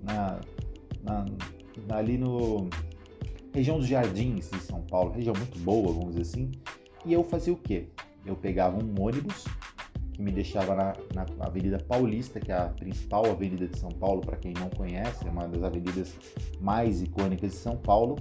na, 0.02 0.40
na, 1.02 1.96
ali 1.96 2.18
no 2.18 2.68
região 3.54 3.78
dos 3.78 3.86
Jardins 3.86 4.50
de 4.50 4.58
São 4.60 4.82
Paulo, 4.82 5.12
região 5.12 5.34
muito 5.34 5.58
boa, 5.60 5.90
vamos 5.90 6.14
dizer 6.14 6.22
assim. 6.22 6.52
E 7.06 7.12
eu 7.12 7.24
fazia 7.24 7.54
o 7.54 7.56
quê? 7.56 7.88
Eu 8.26 8.36
pegava 8.36 8.76
um 8.82 9.00
ônibus 9.00 9.44
que 10.12 10.22
me 10.22 10.32
deixava 10.32 10.74
na, 10.74 10.96
na, 11.14 11.26
Avenida 11.40 11.78
Paulista, 11.78 12.40
que 12.40 12.50
é 12.50 12.56
a 12.56 12.68
principal 12.68 13.30
avenida 13.30 13.66
de 13.68 13.78
São 13.78 13.90
Paulo, 13.90 14.22
para 14.22 14.36
quem 14.36 14.54
não 14.54 14.70
conhece, 14.70 15.26
é 15.26 15.30
uma 15.30 15.46
das 15.46 15.62
avenidas 15.62 16.14
mais 16.58 17.02
icônicas 17.02 17.52
de 17.52 17.56
São 17.58 17.76
Paulo. 17.76 18.16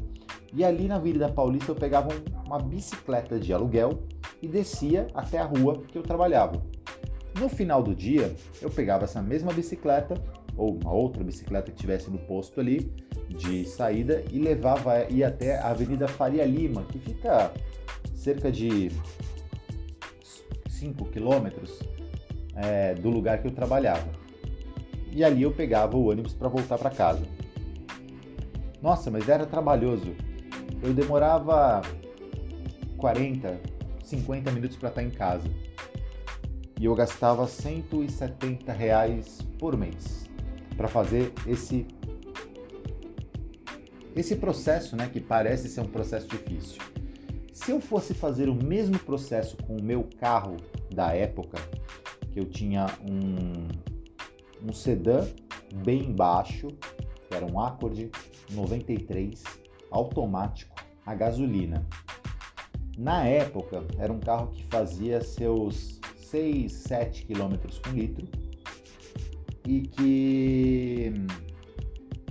E 0.54 0.64
ali 0.64 0.88
na 0.88 0.98
Avenida 0.98 1.30
Paulista 1.30 1.72
eu 1.72 1.76
pegava 1.76 2.10
uma 2.46 2.60
bicicleta 2.60 3.40
de 3.40 3.54
aluguel 3.54 4.04
e 4.42 4.48
descia 4.48 5.08
até 5.14 5.40
a 5.40 5.46
rua 5.46 5.82
que 5.88 5.98
eu 5.98 6.04
trabalhava. 6.04 6.62
No 7.40 7.50
final 7.50 7.82
do 7.82 7.96
dia, 7.96 8.34
eu 8.62 8.70
pegava 8.70 9.06
essa 9.06 9.22
mesma 9.22 9.52
bicicleta 9.52 10.16
ou 10.58 10.78
uma 10.78 10.92
outra 10.92 11.24
bicicleta 11.24 11.72
que 11.72 11.78
tivesse 11.78 12.10
no 12.10 12.18
posto 12.20 12.60
ali 12.60 12.92
de 13.30 13.66
saída 13.66 14.24
e 14.32 14.40
levava 14.40 15.04
ia 15.10 15.28
até 15.28 15.58
a 15.58 15.70
Avenida 15.70 16.08
Faria 16.08 16.46
Lima, 16.46 16.84
que 16.84 17.00
fica 17.00 17.52
cerca 18.14 18.52
de 18.52 18.92
5 20.86 21.06
quilômetros 21.06 21.80
é, 22.56 22.94
do 22.94 23.10
lugar 23.10 23.42
que 23.42 23.48
eu 23.48 23.52
trabalhava. 23.52 24.08
E 25.12 25.24
ali 25.24 25.42
eu 25.42 25.52
pegava 25.52 25.98
o 25.98 26.10
ônibus 26.10 26.34
para 26.34 26.48
voltar 26.48 26.78
para 26.78 26.90
casa. 26.90 27.24
Nossa, 28.82 29.10
mas 29.10 29.28
era 29.28 29.46
trabalhoso. 29.46 30.14
Eu 30.84 30.94
demorava 30.94 31.82
40, 32.98 33.60
50 34.04 34.52
minutos 34.52 34.78
para 34.78 34.90
estar 34.90 35.04
em 35.04 35.10
casa. 35.10 35.50
E 36.80 36.86
eu 36.86 36.94
gastava 36.94 37.48
170 37.48 38.72
reais 38.72 39.40
por 39.58 39.76
mês 39.78 40.30
para 40.76 40.88
fazer 40.88 41.34
esse 41.48 41.88
esse 44.16 44.38
processo, 44.38 44.96
né, 44.96 45.10
que 45.12 45.20
parece 45.20 45.68
ser 45.68 45.82
um 45.82 45.88
processo 45.88 46.26
difícil. 46.28 46.82
Se 47.66 47.72
eu 47.72 47.82
fosse 47.82 48.14
fazer 48.14 48.48
o 48.48 48.54
mesmo 48.54 49.00
processo 49.00 49.58
com 49.58 49.76
o 49.78 49.84
meu 49.84 50.08
carro 50.20 50.56
da 50.94 51.16
época, 51.16 51.58
que 52.32 52.40
eu 52.40 52.46
tinha 52.46 52.86
um, 53.02 54.70
um 54.70 54.72
sedã 54.72 55.28
bem 55.84 56.14
baixo, 56.14 56.68
que 56.68 57.36
era 57.36 57.44
um 57.44 57.60
Accord 57.60 58.12
93 58.52 59.44
automático 59.90 60.76
a 61.08 61.16
gasolina. 61.16 61.84
Na 63.00 63.26
época, 63.26 63.84
era 63.98 64.14
um 64.14 64.20
carro 64.20 64.52
que 64.52 64.64
fazia 64.66 65.20
seus 65.22 66.00
6, 66.18 66.72
7 66.72 67.26
km 67.26 67.56
por 67.82 67.96
litro 67.96 68.28
e 69.68 69.82
que 69.82 71.14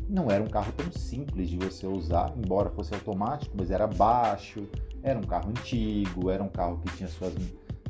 não 0.08 0.30
era 0.30 0.44
um 0.44 0.48
carro 0.48 0.72
tão 0.76 0.92
simples 0.92 1.48
de 1.48 1.56
você 1.56 1.88
usar, 1.88 2.32
embora 2.38 2.70
fosse 2.70 2.94
automático, 2.94 3.56
mas 3.58 3.72
era 3.72 3.88
baixo, 3.88 4.68
era 5.04 5.18
um 5.18 5.22
carro 5.22 5.50
antigo, 5.50 6.30
era 6.30 6.42
um 6.42 6.48
carro 6.48 6.80
que 6.84 6.96
tinha 6.96 7.08
suas, 7.08 7.34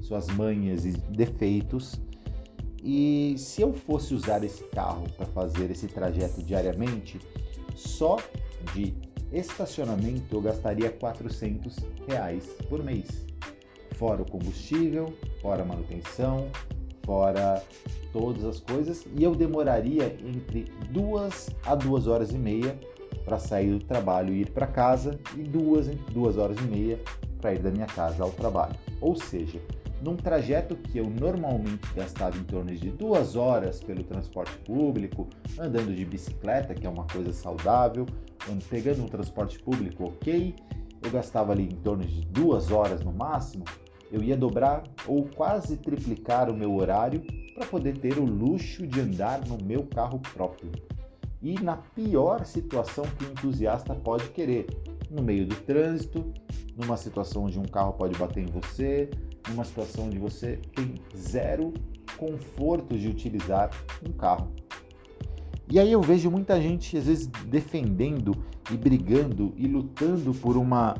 suas 0.02 0.26
manhas 0.28 0.84
e 0.84 0.90
defeitos. 0.90 2.00
E 2.82 3.36
se 3.38 3.62
eu 3.62 3.72
fosse 3.72 4.12
usar 4.12 4.42
esse 4.44 4.64
carro 4.64 5.06
para 5.16 5.24
fazer 5.26 5.70
esse 5.70 5.86
trajeto 5.86 6.42
diariamente, 6.42 7.18
só 7.74 8.18
de 8.74 8.92
estacionamento 9.32 10.34
eu 10.34 10.42
gastaria 10.42 10.90
400 10.90 11.76
reais 12.06 12.44
por 12.68 12.82
mês, 12.82 13.24
fora 13.94 14.20
o 14.20 14.30
combustível, 14.30 15.14
fora 15.40 15.62
a 15.62 15.64
manutenção, 15.64 16.48
fora 17.06 17.62
todas 18.12 18.44
as 18.44 18.60
coisas, 18.60 19.06
e 19.16 19.22
eu 19.22 19.34
demoraria 19.34 20.16
entre 20.24 20.64
duas 20.90 21.48
a 21.64 21.74
duas 21.74 22.06
horas 22.06 22.32
e 22.32 22.38
meia 22.38 22.78
para 23.24 23.38
sair 23.38 23.70
do 23.70 23.84
trabalho 23.84 24.32
e 24.32 24.42
ir 24.42 24.50
para 24.50 24.66
casa, 24.66 25.18
e 25.36 25.42
duas, 25.42 25.86
duas 26.12 26.36
horas 26.36 26.58
e 26.58 26.62
meia 26.62 27.00
para 27.40 27.54
ir 27.54 27.58
da 27.60 27.70
minha 27.70 27.86
casa 27.86 28.22
ao 28.22 28.30
trabalho. 28.30 28.74
Ou 29.00 29.14
seja, 29.14 29.60
num 30.02 30.16
trajeto 30.16 30.76
que 30.76 30.98
eu 30.98 31.08
normalmente 31.08 31.86
gastava 31.94 32.36
em 32.36 32.44
torno 32.44 32.74
de 32.74 32.90
duas 32.90 33.36
horas 33.36 33.82
pelo 33.82 34.02
transporte 34.04 34.56
público, 34.58 35.28
andando 35.58 35.94
de 35.94 36.04
bicicleta, 36.04 36.74
que 36.74 36.86
é 36.86 36.90
uma 36.90 37.06
coisa 37.06 37.32
saudável, 37.32 38.06
pegando 38.68 39.02
um 39.02 39.08
transporte 39.08 39.58
público 39.58 40.04
ok, 40.04 40.54
eu 41.02 41.10
gastava 41.10 41.52
ali 41.52 41.64
em 41.64 41.76
torno 41.76 42.04
de 42.04 42.20
duas 42.26 42.70
horas 42.70 43.02
no 43.02 43.12
máximo, 43.12 43.64
eu 44.12 44.22
ia 44.22 44.36
dobrar 44.36 44.84
ou 45.06 45.24
quase 45.24 45.76
triplicar 45.76 46.50
o 46.50 46.54
meu 46.54 46.74
horário 46.74 47.22
para 47.54 47.66
poder 47.66 47.96
ter 47.98 48.18
o 48.18 48.24
luxo 48.24 48.86
de 48.86 49.00
andar 49.00 49.46
no 49.46 49.58
meu 49.64 49.84
carro 49.84 50.20
próprio. 50.34 50.70
E 51.44 51.60
na 51.62 51.76
pior 51.76 52.46
situação 52.46 53.04
que 53.18 53.24
o 53.26 53.30
entusiasta 53.30 53.94
pode 53.94 54.30
querer, 54.30 54.66
no 55.10 55.22
meio 55.22 55.46
do 55.46 55.54
trânsito, 55.54 56.24
numa 56.74 56.96
situação 56.96 57.44
onde 57.44 57.58
um 57.58 57.66
carro 57.66 57.92
pode 57.92 58.18
bater 58.18 58.42
em 58.42 58.46
você, 58.46 59.10
numa 59.50 59.62
situação 59.62 60.06
onde 60.06 60.18
você 60.18 60.58
tem 60.74 60.94
zero 61.14 61.74
conforto 62.16 62.96
de 62.96 63.08
utilizar 63.08 63.70
um 64.08 64.10
carro. 64.12 64.50
E 65.70 65.78
aí 65.78 65.92
eu 65.92 66.00
vejo 66.00 66.30
muita 66.30 66.58
gente 66.58 66.96
às 66.96 67.04
vezes 67.04 67.26
defendendo 67.26 68.34
e 68.70 68.76
brigando 68.78 69.52
e 69.58 69.68
lutando 69.68 70.32
por 70.32 70.56
uma 70.56 70.94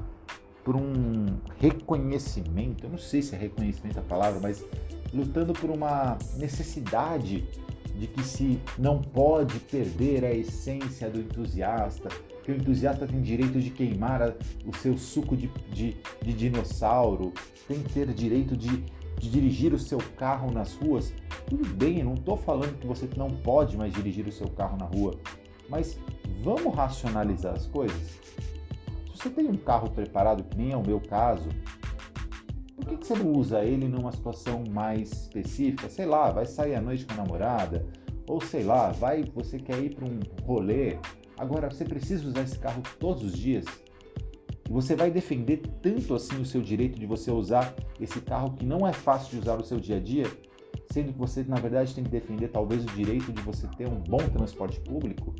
por 0.62 0.76
um 0.76 1.26
reconhecimento, 1.58 2.84
eu 2.84 2.90
não 2.90 2.96
sei 2.96 3.20
se 3.20 3.34
é 3.34 3.38
reconhecimento 3.38 3.98
a 3.98 4.02
palavra, 4.02 4.40
mas 4.40 4.64
lutando 5.12 5.52
por 5.52 5.68
uma 5.70 6.16
necessidade 6.38 7.46
de 7.94 8.06
que 8.06 8.22
se 8.22 8.60
não 8.78 9.00
pode 9.00 9.58
perder 9.60 10.24
a 10.24 10.32
essência 10.32 11.08
do 11.08 11.20
entusiasta, 11.20 12.08
que 12.42 12.52
o 12.52 12.56
entusiasta 12.56 13.06
tem 13.06 13.22
direito 13.22 13.60
de 13.60 13.70
queimar 13.70 14.34
o 14.66 14.76
seu 14.76 14.98
suco 14.98 15.36
de, 15.36 15.48
de, 15.72 15.96
de, 16.22 16.32
dinossauro, 16.32 17.32
tem 17.66 17.82
que 17.82 17.92
ter 17.92 18.12
direito 18.12 18.56
de, 18.56 18.84
de 19.18 19.30
dirigir 19.30 19.72
o 19.72 19.78
seu 19.78 19.98
carro 20.16 20.50
nas 20.50 20.74
ruas. 20.74 21.12
Tudo 21.46 21.66
bem, 21.74 22.00
eu 22.00 22.04
não 22.04 22.14
estou 22.14 22.36
falando 22.36 22.78
que 22.78 22.86
você 22.86 23.08
não 23.16 23.30
pode 23.30 23.76
mais 23.76 23.92
dirigir 23.92 24.26
o 24.26 24.32
seu 24.32 24.48
carro 24.48 24.76
na 24.76 24.86
rua, 24.86 25.18
mas 25.68 25.98
vamos 26.42 26.74
racionalizar 26.74 27.54
as 27.54 27.66
coisas. 27.66 28.20
Se 29.14 29.22
você 29.22 29.30
tem 29.30 29.46
um 29.46 29.56
carro 29.56 29.88
preparado, 29.88 30.44
que 30.44 30.56
nem 30.58 30.72
é 30.72 30.76
o 30.76 30.86
meu 30.86 31.00
caso, 31.00 31.48
por 32.84 32.90
que, 32.90 32.96
que 32.98 33.06
você 33.06 33.14
não 33.14 33.32
usa 33.32 33.64
ele 33.64 33.88
numa 33.88 34.12
situação 34.12 34.62
mais 34.70 35.10
específica? 35.10 35.88
Sei 35.88 36.06
lá, 36.06 36.30
vai 36.30 36.46
sair 36.46 36.74
à 36.74 36.80
noite 36.80 37.06
com 37.06 37.14
a 37.14 37.16
namorada, 37.16 37.86
ou 38.28 38.40
sei 38.40 38.62
lá, 38.62 38.90
vai, 38.92 39.24
você 39.34 39.58
quer 39.58 39.78
ir 39.78 39.94
para 39.94 40.04
um 40.04 40.20
rolê, 40.44 40.98
Agora, 41.36 41.70
você 41.70 41.84
precisa 41.84 42.28
usar 42.28 42.42
esse 42.42 42.58
carro 42.58 42.82
todos 42.98 43.24
os 43.24 43.36
dias? 43.36 43.64
Você 44.70 44.94
vai 44.94 45.10
defender 45.10 45.62
tanto 45.82 46.14
assim 46.14 46.40
o 46.40 46.44
seu 46.44 46.62
direito 46.62 46.98
de 46.98 47.06
você 47.06 47.30
usar 47.30 47.74
esse 48.00 48.20
carro 48.20 48.52
que 48.52 48.64
não 48.64 48.86
é 48.86 48.92
fácil 48.92 49.32
de 49.32 49.38
usar 49.40 49.56
no 49.56 49.64
seu 49.64 49.78
dia 49.78 49.96
a 49.96 50.00
dia, 50.00 50.26
sendo 50.90 51.12
que 51.12 51.18
você, 51.18 51.42
na 51.44 51.56
verdade, 51.56 51.94
tem 51.94 52.04
que 52.04 52.10
defender 52.10 52.48
talvez 52.48 52.84
o 52.84 52.88
direito 52.88 53.32
de 53.32 53.42
você 53.42 53.66
ter 53.76 53.88
um 53.88 54.00
bom 54.00 54.18
transporte 54.18 54.80
público? 54.80 55.34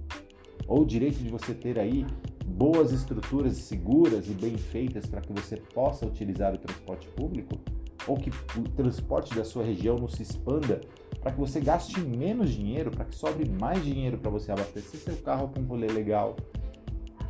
Ou 0.66 0.82
o 0.82 0.86
direito 0.86 1.18
de 1.18 1.28
você 1.28 1.54
ter 1.54 1.78
aí 1.78 2.06
boas 2.46 2.92
estruturas 2.92 3.56
seguras 3.56 4.28
e 4.28 4.32
bem 4.32 4.56
feitas 4.56 5.06
para 5.06 5.20
que 5.20 5.32
você 5.32 5.56
possa 5.56 6.06
utilizar 6.06 6.54
o 6.54 6.58
transporte 6.58 7.08
público? 7.08 7.58
Ou 8.06 8.16
que 8.16 8.30
o 8.30 8.62
transporte 8.76 9.34
da 9.34 9.44
sua 9.44 9.64
região 9.64 9.96
não 9.96 10.08
se 10.08 10.22
expanda 10.22 10.80
para 11.20 11.32
que 11.32 11.40
você 11.40 11.58
gaste 11.58 11.98
menos 12.00 12.50
dinheiro, 12.50 12.90
para 12.90 13.06
que 13.06 13.14
sobre 13.14 13.48
mais 13.48 13.82
dinheiro 13.82 14.18
para 14.18 14.30
você 14.30 14.52
abastecer 14.52 15.00
seu 15.00 15.16
carro 15.16 15.48
com 15.48 15.60
um 15.60 15.64
rolê 15.64 15.86
legal, 15.86 16.36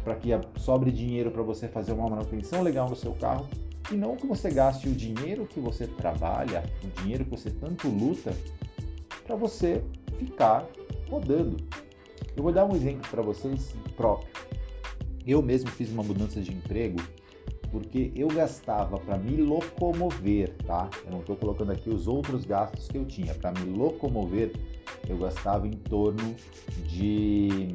para 0.03 0.17
que 0.17 0.31
sobre 0.59 0.91
dinheiro 0.91 1.31
para 1.31 1.43
você 1.43 1.69
fazer 1.69 1.93
uma 1.93 2.09
manutenção 2.11 2.63
legal 2.63 2.91
no 2.91 2.97
seu 2.97 3.13
carro 3.13 3.49
e 3.91 3.95
não 3.95 4.17
que 4.17 4.27
você 4.27 4.51
gaste 4.51 4.89
o 4.89 4.93
dinheiro 4.93 5.47
que 5.47 5.61
você 5.61 5.87
trabalha, 5.87 6.65
o 6.83 7.03
dinheiro 7.03 7.25
que 7.25 7.31
você 7.31 7.51
tanto 7.51 7.89
luta, 7.89 8.35
para 9.27 9.37
você 9.37 9.83
ficar 10.19 10.67
rodando. 11.09 11.57
Eu 12.37 12.43
vou 12.43 12.53
dar 12.53 12.65
um 12.65 12.75
exemplo 12.75 13.09
para 13.11 13.23
vocês 13.23 13.75
próprio. 13.97 14.29
Eu 15.27 15.41
mesmo 15.41 15.71
fiz 15.71 15.91
uma 15.91 16.03
mudança 16.03 16.41
de 16.41 16.53
emprego 16.53 16.99
porque 17.71 18.13
eu 18.15 18.29
gastava 18.29 18.99
para 19.01 19.19
me 19.19 19.37
locomover, 19.37 20.55
tá? 20.65 20.89
Eu 21.05 21.11
não 21.11 21.21
estou 21.21 21.35
colocando 21.35 21.73
aqui 21.73 21.91
os 21.91 22.07
outros 22.07 22.45
gastos 22.45 22.87
que 22.87 22.97
eu 22.97 23.05
tinha. 23.05 23.35
Para 23.35 23.51
me 23.51 23.77
locomover, 23.77 24.53
eu 25.09 25.19
gastava 25.19 25.67
em 25.67 25.73
torno 25.73 26.37
de 26.87 27.69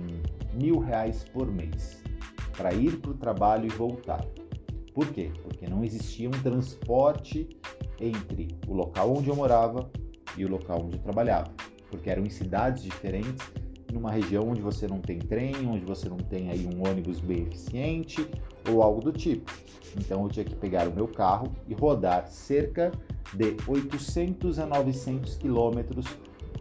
mil 0.54 0.80
reais 0.80 1.26
por 1.34 1.52
mês 1.52 2.02
para 2.56 2.74
ir 2.74 2.98
para 2.98 3.12
o 3.12 3.14
trabalho 3.14 3.66
e 3.66 3.70
voltar. 3.70 4.26
Por 4.94 5.08
quê? 5.08 5.32
Porque 5.44 5.68
não 5.68 5.84
existia 5.84 6.30
um 6.30 6.42
transporte 6.44 7.50
entre 8.00 8.48
o 8.68 8.74
local 8.74 9.14
onde 9.18 9.30
eu 9.30 9.36
morava 9.36 9.90
e 10.38 10.46
o 10.46 10.50
local 10.50 10.84
onde 10.86 10.96
eu 10.96 11.02
trabalhava, 11.02 11.52
porque 11.92 12.10
eram 12.10 12.24
em 12.24 12.30
cidades 12.30 12.84
diferentes 12.84 13.46
numa 13.92 14.12
região 14.12 14.50
onde 14.50 14.62
você 14.62 14.88
não 14.88 15.00
tem 15.00 15.20
trem, 15.20 15.54
onde 15.68 15.86
você 15.86 16.08
não 16.08 16.18
tem 16.18 16.50
aí 16.50 16.68
um 16.68 16.88
ônibus 16.88 17.20
bem 17.20 17.44
eficiente 17.44 18.28
ou 18.70 18.82
algo 18.82 19.02
do 19.02 19.12
tipo. 19.12 19.52
Então 19.98 20.24
eu 20.24 20.30
tinha 20.30 20.46
que 20.46 20.56
pegar 20.56 20.88
o 20.88 20.94
meu 20.94 21.08
carro 21.08 21.52
e 21.68 21.74
rodar 21.74 22.28
cerca 22.28 22.92
de 23.34 23.56
800 23.68 24.60
a 24.60 24.66
900 24.66 25.36
quilômetros 25.36 26.06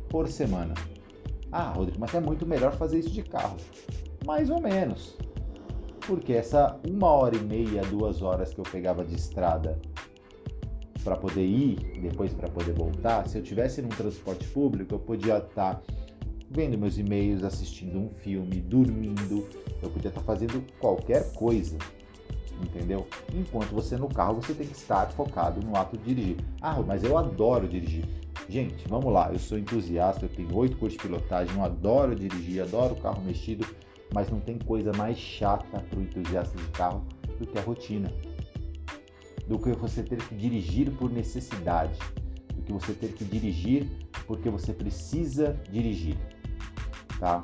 por 0.09 0.29
semana. 0.29 0.75
Ah, 1.51 1.73
Rodrigo, 1.73 1.99
mas 2.01 2.15
é 2.15 2.21
muito 2.21 2.47
melhor 2.47 2.73
fazer 2.75 2.99
isso 2.99 3.11
de 3.11 3.23
carro. 3.23 3.57
Mais 4.27 4.51
ou 4.51 4.61
menos. 4.61 5.17
Porque 6.07 6.33
essa 6.33 6.79
uma 6.87 7.09
hora 7.09 7.37
e 7.37 7.41
meia, 7.41 7.83
duas 7.83 8.23
horas 8.23 8.53
que 8.53 8.61
eu 8.61 8.65
pegava 8.65 9.05
de 9.05 9.15
estrada 9.15 9.79
para 11.05 11.17
poder 11.17 11.45
ir, 11.45 11.77
depois 12.01 12.33
para 12.35 12.49
poder 12.49 12.73
voltar, 12.73 13.27
se 13.27 13.39
eu 13.39 13.43
tivesse 13.43 13.81
num 13.81 13.89
transporte 13.89 14.47
público, 14.49 14.95
eu 14.95 14.99
podia 14.99 15.39
estar 15.39 15.77
tá 15.77 15.83
vendo 16.51 16.79
meus 16.79 16.99
e-mails, 16.99 17.43
assistindo 17.43 17.99
um 17.99 18.09
filme, 18.09 18.61
dormindo, 18.61 19.47
eu 19.83 19.91
podia 19.91 20.09
estar 20.09 20.23
fazendo 20.23 20.65
qualquer 20.79 21.33
coisa, 21.35 21.77
entendeu? 22.63 23.07
Enquanto 23.35 23.71
você 23.71 23.97
no 23.97 24.09
carro, 24.09 24.37
você 24.37 24.55
tem 24.55 24.67
que 24.67 24.77
estar 24.77 25.11
focado 25.13 25.61
no 25.61 25.77
ato 25.77 25.97
de 25.99 26.15
dirigir. 26.15 26.37
Ah, 26.61 26.81
mas 26.81 27.05
eu 27.05 27.17
adoro 27.19 27.69
dirigir. 27.69 28.05
Gente, 28.49 28.89
vamos 28.89 29.13
lá, 29.13 29.31
eu 29.31 29.39
sou 29.39 29.59
entusiasta, 29.59 30.25
eu 30.25 30.29
tenho 30.31 30.55
oito 30.57 30.77
cursos 30.79 30.97
de 30.97 31.03
pilotagem, 31.03 31.55
eu 31.55 31.65
adoro 31.65 32.15
dirigir, 32.15 32.63
adoro 32.63 32.97
carro 32.97 33.23
mexido, 33.23 33.67
mas 34.15 34.31
não 34.31 34.41
tem 34.41 34.59
coisa 34.59 34.91
mais 34.97 35.19
chata 35.19 35.81
para 35.81 35.99
o 35.99 36.03
entusiasta 36.03 36.57
de 36.57 36.67
carro 36.69 37.05
do 37.39 37.47
que 37.47 37.59
a 37.59 37.63
rotina. 37.63 38.11
Do 39.47 39.59
que 39.59 39.71
você 39.73 40.03
ter 40.03 40.17
que 40.17 40.35
dirigir 40.35 40.91
por 40.93 41.11
necessidade, 41.11 41.99
do 42.55 42.63
que 42.63 42.73
você 42.73 42.93
ter 42.93 43.13
que 43.13 43.25
dirigir 43.25 43.87
porque 44.27 44.51
você 44.51 44.75
precisa 44.75 45.59
dirigir 45.71 46.17
tá? 47.19 47.41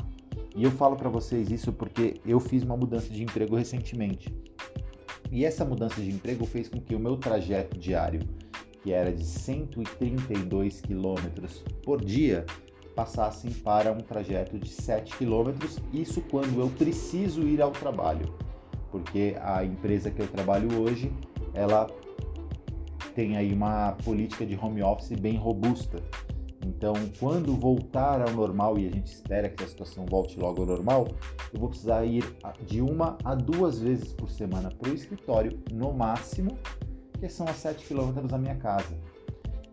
E 0.56 0.62
eu 0.62 0.70
falo 0.70 0.96
para 0.96 1.08
vocês 1.08 1.50
isso 1.50 1.72
porque 1.72 2.20
eu 2.24 2.38
fiz 2.38 2.62
uma 2.62 2.76
mudança 2.76 3.08
de 3.08 3.22
emprego 3.22 3.56
recentemente. 3.56 4.32
E 5.30 5.44
essa 5.44 5.64
mudança 5.64 6.00
de 6.00 6.10
emprego 6.10 6.46
fez 6.46 6.68
com 6.68 6.80
que 6.80 6.94
o 6.94 6.98
meu 6.98 7.16
trajeto 7.16 7.78
diário, 7.78 8.20
que 8.82 8.92
era 8.92 9.12
de 9.12 9.24
132 9.24 10.80
quilômetros 10.80 11.64
por 11.82 12.04
dia, 12.04 12.46
passasse 12.94 13.50
para 13.50 13.90
um 13.92 13.98
trajeto 13.98 14.58
de 14.58 14.68
7 14.68 15.16
quilômetros, 15.16 15.80
isso 15.92 16.20
quando 16.30 16.60
eu 16.60 16.68
preciso 16.70 17.42
ir 17.42 17.60
ao 17.60 17.72
trabalho, 17.72 18.32
porque 18.92 19.36
a 19.40 19.64
empresa 19.64 20.10
que 20.10 20.22
eu 20.22 20.28
trabalho 20.28 20.80
hoje, 20.80 21.12
ela 21.52 21.88
tem 23.14 23.36
aí 23.36 23.52
uma 23.52 23.92
política 24.04 24.46
de 24.46 24.56
home 24.56 24.82
office 24.82 25.18
bem 25.18 25.36
robusta. 25.36 26.02
Então, 26.64 26.94
quando 27.20 27.54
voltar 27.54 28.22
ao 28.22 28.30
normal 28.32 28.78
e 28.78 28.88
a 28.88 28.90
gente 28.90 29.06
espera 29.06 29.50
que 29.50 29.62
a 29.62 29.68
situação 29.68 30.06
volte 30.06 30.40
logo 30.40 30.62
ao 30.62 30.66
normal, 30.66 31.08
eu 31.52 31.60
vou 31.60 31.68
precisar 31.68 32.06
ir 32.06 32.24
de 32.66 32.80
uma 32.80 33.18
a 33.22 33.34
duas 33.34 33.80
vezes 33.80 34.14
por 34.14 34.30
semana 34.30 34.70
para 34.70 34.90
o 34.90 34.94
escritório, 34.94 35.62
no 35.70 35.92
máximo, 35.92 36.56
que 37.20 37.28
são 37.28 37.46
a 37.46 37.52
7 37.52 37.84
quilômetros 37.84 38.30
da 38.30 38.38
minha 38.38 38.56
casa. 38.56 38.96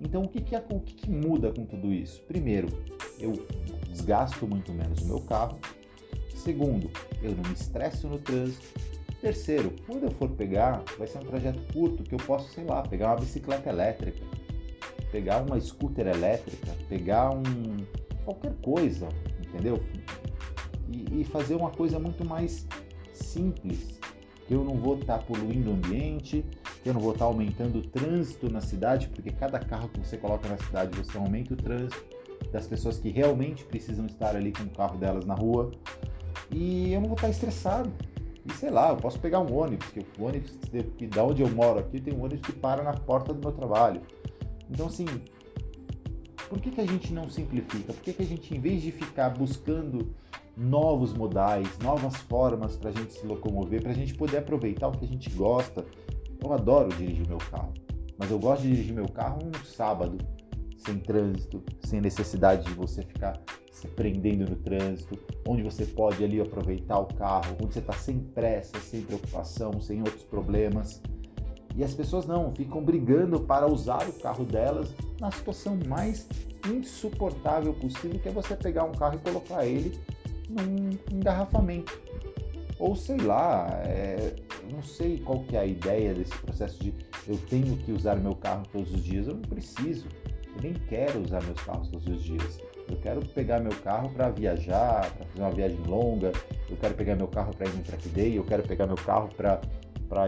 Então, 0.01 0.23
o 0.23 0.27
que, 0.27 0.41
que, 0.41 0.53
o 0.55 0.79
que, 0.81 0.93
que 0.93 1.09
muda 1.09 1.53
com 1.53 1.65
tudo 1.65 1.93
isso? 1.93 2.21
Primeiro, 2.23 2.67
eu 3.17 3.33
desgasto 3.87 4.45
muito 4.45 4.73
menos 4.73 5.01
o 5.03 5.05
meu 5.05 5.21
carro. 5.21 5.59
Segundo, 6.35 6.91
eu 7.21 7.31
não 7.31 7.43
me 7.43 7.53
estresso 7.53 8.07
no 8.07 8.19
trânsito. 8.19 8.67
Terceiro, 9.21 9.73
quando 9.85 10.03
eu 10.03 10.11
for 10.11 10.29
pegar, 10.31 10.83
vai 10.97 11.07
ser 11.07 11.19
um 11.19 11.25
trajeto 11.25 11.61
curto 11.71 12.03
que 12.03 12.15
eu 12.15 12.19
posso, 12.19 12.51
sei 12.51 12.65
lá, 12.65 12.81
pegar 12.81 13.11
uma 13.11 13.17
bicicleta 13.17 13.69
elétrica, 13.69 14.25
pegar 15.11 15.41
uma 15.41 15.59
scooter 15.59 16.07
elétrica, 16.07 16.71
pegar 16.87 17.31
um 17.31 17.77
qualquer 18.23 18.53
coisa, 18.63 19.09
entendeu? 19.39 19.83
E, 20.89 21.21
e 21.21 21.23
fazer 21.23 21.55
uma 21.55 21.71
coisa 21.71 21.99
muito 21.99 22.23
mais 22.25 22.67
simples, 23.13 23.99
que 24.47 24.53
eu 24.53 24.63
não 24.63 24.75
vou 24.75 24.95
estar 24.95 25.19
tá 25.19 25.23
poluindo 25.23 25.69
o 25.69 25.73
ambiente, 25.73 26.45
que 26.83 26.89
eu 26.89 26.93
não 26.93 27.01
vou 27.01 27.13
estar 27.13 27.25
tá 27.25 27.31
aumentando 27.31 27.79
o 27.79 27.81
trânsito 27.81 28.51
na 28.51 28.61
cidade, 28.61 29.07
porque 29.09 29.31
cada 29.31 29.59
carro 29.59 29.89
que 29.89 29.99
você 29.99 30.17
coloca 30.17 30.47
na 30.47 30.57
cidade 30.57 30.97
você 30.97 31.17
aumenta 31.17 31.53
o 31.53 31.57
trânsito 31.57 32.03
das 32.51 32.67
pessoas 32.67 32.97
que 32.97 33.09
realmente 33.09 33.63
precisam 33.65 34.05
estar 34.05 34.35
ali 34.35 34.51
com 34.51 34.63
o 34.63 34.69
carro 34.69 34.97
delas 34.97 35.25
na 35.25 35.35
rua. 35.35 35.71
E 36.49 36.91
eu 36.91 36.99
não 36.99 37.07
vou 37.07 37.15
estar 37.15 37.27
tá 37.27 37.31
estressado. 37.31 37.91
E 38.45 38.51
sei 38.53 38.71
lá, 38.71 38.89
eu 38.89 38.97
posso 38.97 39.19
pegar 39.19 39.39
um 39.39 39.55
ônibus, 39.55 39.87
que 39.89 39.99
o 40.19 40.25
ônibus 40.25 40.57
que 40.97 41.05
da 41.05 41.23
onde 41.23 41.43
eu 41.43 41.49
moro 41.49 41.79
aqui 41.79 42.01
tem 42.01 42.13
um 42.13 42.23
ônibus 42.23 42.41
que 42.41 42.53
para 42.53 42.81
na 42.83 42.93
porta 42.93 43.33
do 43.33 43.39
meu 43.39 43.51
trabalho. 43.51 44.01
Então 44.71 44.87
assim, 44.87 45.05
por 46.49 46.59
que, 46.59 46.71
que 46.71 46.81
a 46.81 46.85
gente 46.85 47.13
não 47.13 47.29
simplifica? 47.29 47.93
Por 47.93 48.01
que, 48.01 48.13
que 48.13 48.23
a 48.23 48.25
gente, 48.25 48.55
em 48.55 48.59
vez 48.59 48.81
de 48.81 48.91
ficar 48.91 49.29
buscando 49.29 50.13
novos 50.55 51.13
modais, 51.13 51.77
novas 51.79 52.15
formas 52.15 52.75
para 52.75 52.89
a 52.89 52.93
gente 52.93 53.13
se 53.13 53.25
locomover, 53.25 53.81
para 53.81 53.91
a 53.91 53.95
gente 53.95 54.13
poder 54.15 54.37
aproveitar 54.37 54.87
o 54.87 54.91
que 54.91 55.05
a 55.05 55.07
gente 55.07 55.29
gosta? 55.31 55.85
Eu 56.43 56.51
adoro 56.51 56.89
dirigir 56.95 57.27
meu 57.27 57.37
carro, 57.37 57.73
mas 58.17 58.31
eu 58.31 58.39
gosto 58.39 58.63
de 58.63 58.69
dirigir 58.69 58.93
meu 58.93 59.07
carro 59.07 59.39
um 59.45 59.65
sábado, 59.65 60.17
sem 60.77 60.97
trânsito, 60.99 61.63
sem 61.83 62.01
necessidade 62.01 62.65
de 62.65 62.73
você 62.73 63.01
ficar 63.03 63.39
se 63.71 63.87
prendendo 63.87 64.49
no 64.49 64.55
trânsito, 64.57 65.17
onde 65.47 65.63
você 65.63 65.85
pode 65.85 66.23
ali 66.23 66.39
aproveitar 66.39 66.99
o 66.99 67.05
carro, 67.05 67.55
onde 67.61 67.73
você 67.73 67.79
está 67.79 67.93
sem 67.93 68.19
pressa, 68.19 68.79
sem 68.79 69.01
preocupação, 69.01 69.79
sem 69.81 69.99
outros 69.99 70.23
problemas. 70.23 71.01
E 71.75 71.83
as 71.83 71.93
pessoas 71.93 72.25
não, 72.25 72.53
ficam 72.53 72.83
brigando 72.83 73.39
para 73.39 73.67
usar 73.67 74.07
o 74.07 74.13
carro 74.13 74.43
delas 74.43 74.93
na 75.19 75.31
situação 75.31 75.77
mais 75.87 76.27
insuportável 76.67 77.73
possível, 77.73 78.19
que 78.19 78.29
é 78.29 78.31
você 78.31 78.55
pegar 78.55 78.83
um 78.83 78.91
carro 78.91 79.15
e 79.15 79.19
colocar 79.19 79.65
ele 79.65 79.99
num 80.49 80.91
engarrafamento. 81.11 81.99
Ou 82.77 82.95
sei 82.95 83.17
lá, 83.17 83.67
é, 83.85 84.35
não 84.71 84.81
sei 84.81 85.19
qual 85.19 85.43
que 85.43 85.55
é 85.55 85.59
a 85.59 85.65
ideia 85.65 86.13
desse 86.13 86.35
processo 86.39 86.83
de 86.83 86.93
eu 87.27 87.37
tenho 87.49 87.77
que 87.77 87.91
usar 87.91 88.15
meu 88.15 88.35
carro 88.35 88.65
todos 88.71 88.91
os 88.91 89.03
dias, 89.03 89.27
eu 89.27 89.35
não 89.35 89.41
preciso. 89.41 90.07
Eu 90.55 90.61
nem 90.63 90.73
quero 90.73 91.21
usar 91.21 91.41
meus 91.43 91.61
carros 91.61 91.87
todos 91.89 92.07
os 92.07 92.23
dias. 92.23 92.59
Eu 92.89 92.97
quero 92.97 93.25
pegar 93.27 93.59
meu 93.59 93.71
carro 93.83 94.09
para 94.09 94.29
viajar, 94.29 95.09
para 95.11 95.25
fazer 95.25 95.41
uma 95.41 95.51
viagem 95.51 95.79
longa. 95.85 96.31
Eu 96.69 96.75
quero 96.77 96.93
pegar 96.95 97.15
meu 97.15 97.27
carro 97.27 97.55
para 97.55 97.67
ir 97.69 97.73
no 97.73 97.83
track 97.83 98.09
day. 98.09 98.37
Eu 98.37 98.43
quero 98.43 98.63
pegar 98.63 98.87
meu 98.87 98.97
carro 98.97 99.29
para 99.37 99.61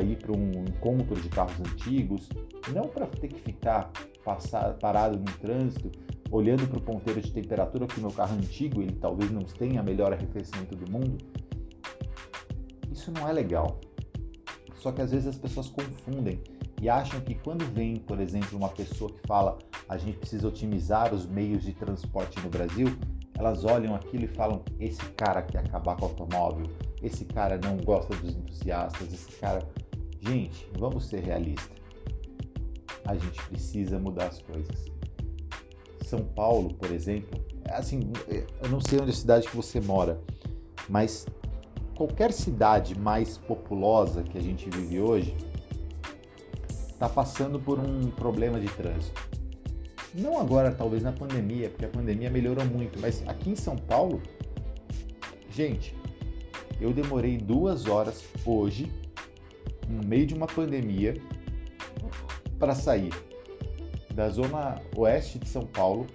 ir 0.01 0.17
para 0.17 0.31
um 0.31 0.51
encontro 0.67 1.19
de 1.19 1.29
carros 1.29 1.59
antigos. 1.59 2.29
Não 2.73 2.87
para 2.87 3.07
ter 3.07 3.27
que 3.27 3.41
ficar 3.41 3.91
passar, 4.23 4.73
parado 4.75 5.17
no 5.17 5.25
trânsito, 5.39 5.91
olhando 6.31 6.67
para 6.67 6.77
o 6.77 6.81
ponteiro 6.81 7.21
de 7.21 7.31
temperatura 7.31 7.85
que 7.87 7.99
meu 7.99 8.11
carro 8.11 8.35
é 8.35 8.37
antigo, 8.37 8.81
ele 8.81 8.93
talvez 8.93 9.29
não 9.31 9.41
tenha 9.41 9.81
a 9.81 9.83
melhor 9.83 10.13
arrefecimento 10.13 10.75
do 10.75 10.91
mundo. 10.91 11.17
Isso 12.91 13.11
não 13.11 13.27
é 13.27 13.33
legal. 13.33 13.79
Só 14.75 14.91
que 14.91 15.01
às 15.01 15.11
vezes 15.11 15.27
as 15.27 15.37
pessoas 15.37 15.67
confundem 15.69 16.41
e 16.81 16.89
acham 16.89 17.19
que 17.21 17.35
quando 17.35 17.65
vem, 17.73 17.95
por 17.95 18.19
exemplo, 18.19 18.57
uma 18.57 18.69
pessoa 18.69 19.11
que 19.11 19.27
fala 19.27 19.57
a 19.87 19.97
gente 19.97 20.17
precisa 20.17 20.47
otimizar 20.47 21.13
os 21.13 21.25
meios 21.25 21.63
de 21.63 21.73
transporte 21.73 22.39
no 22.39 22.49
Brasil, 22.49 22.87
elas 23.43 23.65
olham 23.65 23.93
aquilo 23.93 24.23
e 24.23 24.27
falam: 24.27 24.63
esse 24.79 25.03
cara 25.11 25.41
quer 25.41 25.59
acabar 25.59 25.95
com 25.97 26.05
o 26.05 26.09
automóvel, 26.09 26.67
esse 27.01 27.25
cara 27.25 27.59
não 27.63 27.77
gosta 27.77 28.15
dos 28.15 28.35
entusiastas, 28.35 29.13
esse 29.13 29.31
cara. 29.39 29.67
Gente, 30.21 30.69
vamos 30.79 31.05
ser 31.07 31.21
realistas. 31.21 31.77
A 33.05 33.15
gente 33.15 33.43
precisa 33.47 33.99
mudar 33.99 34.27
as 34.27 34.41
coisas. 34.41 34.85
São 36.05 36.19
Paulo, 36.19 36.73
por 36.75 36.91
exemplo, 36.91 37.43
assim, 37.69 37.99
eu 38.29 38.69
não 38.69 38.79
sei 38.79 38.99
onde 38.99 39.09
é 39.09 39.13
a 39.13 39.17
cidade 39.17 39.49
que 39.49 39.55
você 39.55 39.81
mora, 39.81 40.21
mas 40.87 41.25
qualquer 41.95 42.31
cidade 42.31 42.97
mais 42.97 43.37
populosa 43.37 44.23
que 44.23 44.37
a 44.37 44.41
gente 44.41 44.69
vive 44.69 45.01
hoje, 45.01 45.35
está 46.69 47.09
passando 47.09 47.59
por 47.59 47.79
um 47.79 48.09
problema 48.11 48.59
de 48.59 48.67
trânsito. 48.67 49.32
Não 50.13 50.39
agora, 50.39 50.71
talvez 50.71 51.01
na 51.01 51.11
pandemia, 51.11 51.69
porque 51.69 51.85
a 51.85 51.89
pandemia 51.89 52.29
melhorou 52.29 52.65
muito, 52.65 52.99
mas 52.99 53.27
aqui 53.27 53.49
em 53.49 53.55
São 53.55 53.75
Paulo, 53.75 54.21
gente, 55.49 55.95
eu 56.79 56.93
demorei 56.93 57.37
duas 57.37 57.87
horas 57.87 58.23
hoje, 58.45 58.91
no 59.87 60.05
meio 60.07 60.27
de 60.27 60.35
uma 60.35 60.45
pandemia, 60.45 61.15
para 62.59 62.75
sair 62.75 63.11
da 64.13 64.29
zona 64.29 64.79
oeste 64.95 65.39
de 65.39 65.49
São 65.49 65.65
Paulo 65.65 66.05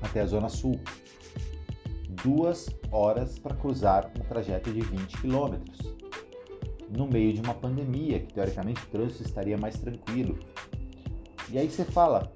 até 0.00 0.20
a 0.20 0.26
zona 0.26 0.48
sul. 0.48 0.78
Duas 2.22 2.68
horas 2.92 3.38
para 3.38 3.54
cruzar 3.54 4.10
um 4.18 4.22
trajeto 4.22 4.72
de 4.72 4.80
20 4.80 5.20
quilômetros 5.20 5.78
no 6.88 7.08
meio 7.08 7.32
de 7.32 7.40
uma 7.40 7.54
pandemia, 7.54 8.20
que 8.20 8.32
teoricamente 8.32 8.82
o 8.82 8.86
trânsito 8.86 9.22
estaria 9.22 9.56
mais 9.58 9.78
tranquilo. 9.78 10.38
E 11.50 11.58
aí 11.58 11.68
você 11.68 11.84
fala, 11.84 12.31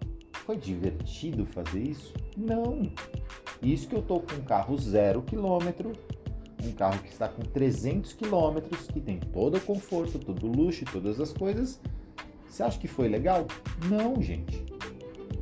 foi 0.47 0.57
divertido 0.57 1.45
fazer 1.45 1.83
isso? 1.83 2.15
Não. 2.37 2.89
Isso 3.61 3.89
que 3.89 3.97
eu 3.97 4.01
estou 4.01 4.21
com 4.21 4.37
um 4.37 4.45
carro 4.45 4.79
zero 4.79 5.21
quilômetro, 5.23 5.93
um 6.65 6.73
carro 6.73 7.03
que 7.03 7.09
está 7.09 7.29
com 7.29 7.43
300 7.43 8.13
quilômetros, 8.13 8.87
que 8.87 9.01
tem 9.01 9.19
todo 9.19 9.57
o 9.57 9.61
conforto, 9.61 10.19
todo 10.21 10.47
o 10.47 10.51
luxo, 10.51 10.85
todas 10.85 11.21
as 11.21 11.33
coisas. 11.33 11.81
Você 12.49 12.63
acha 12.63 12.79
que 12.79 12.87
foi 12.87 13.09
legal? 13.09 13.47
Não, 13.91 14.23
gente. 14.23 14.65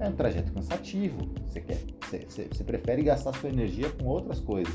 É 0.01 0.09
um 0.09 0.13
trajeto 0.13 0.53
cansativo. 0.53 1.29
Você 1.49 1.61
quer, 1.61 1.81
você, 2.27 2.49
você 2.51 2.65
prefere 2.65 3.03
gastar 3.03 3.35
sua 3.35 3.51
energia 3.51 3.91
com 3.91 4.07
outras 4.07 4.41
coisas. 4.41 4.75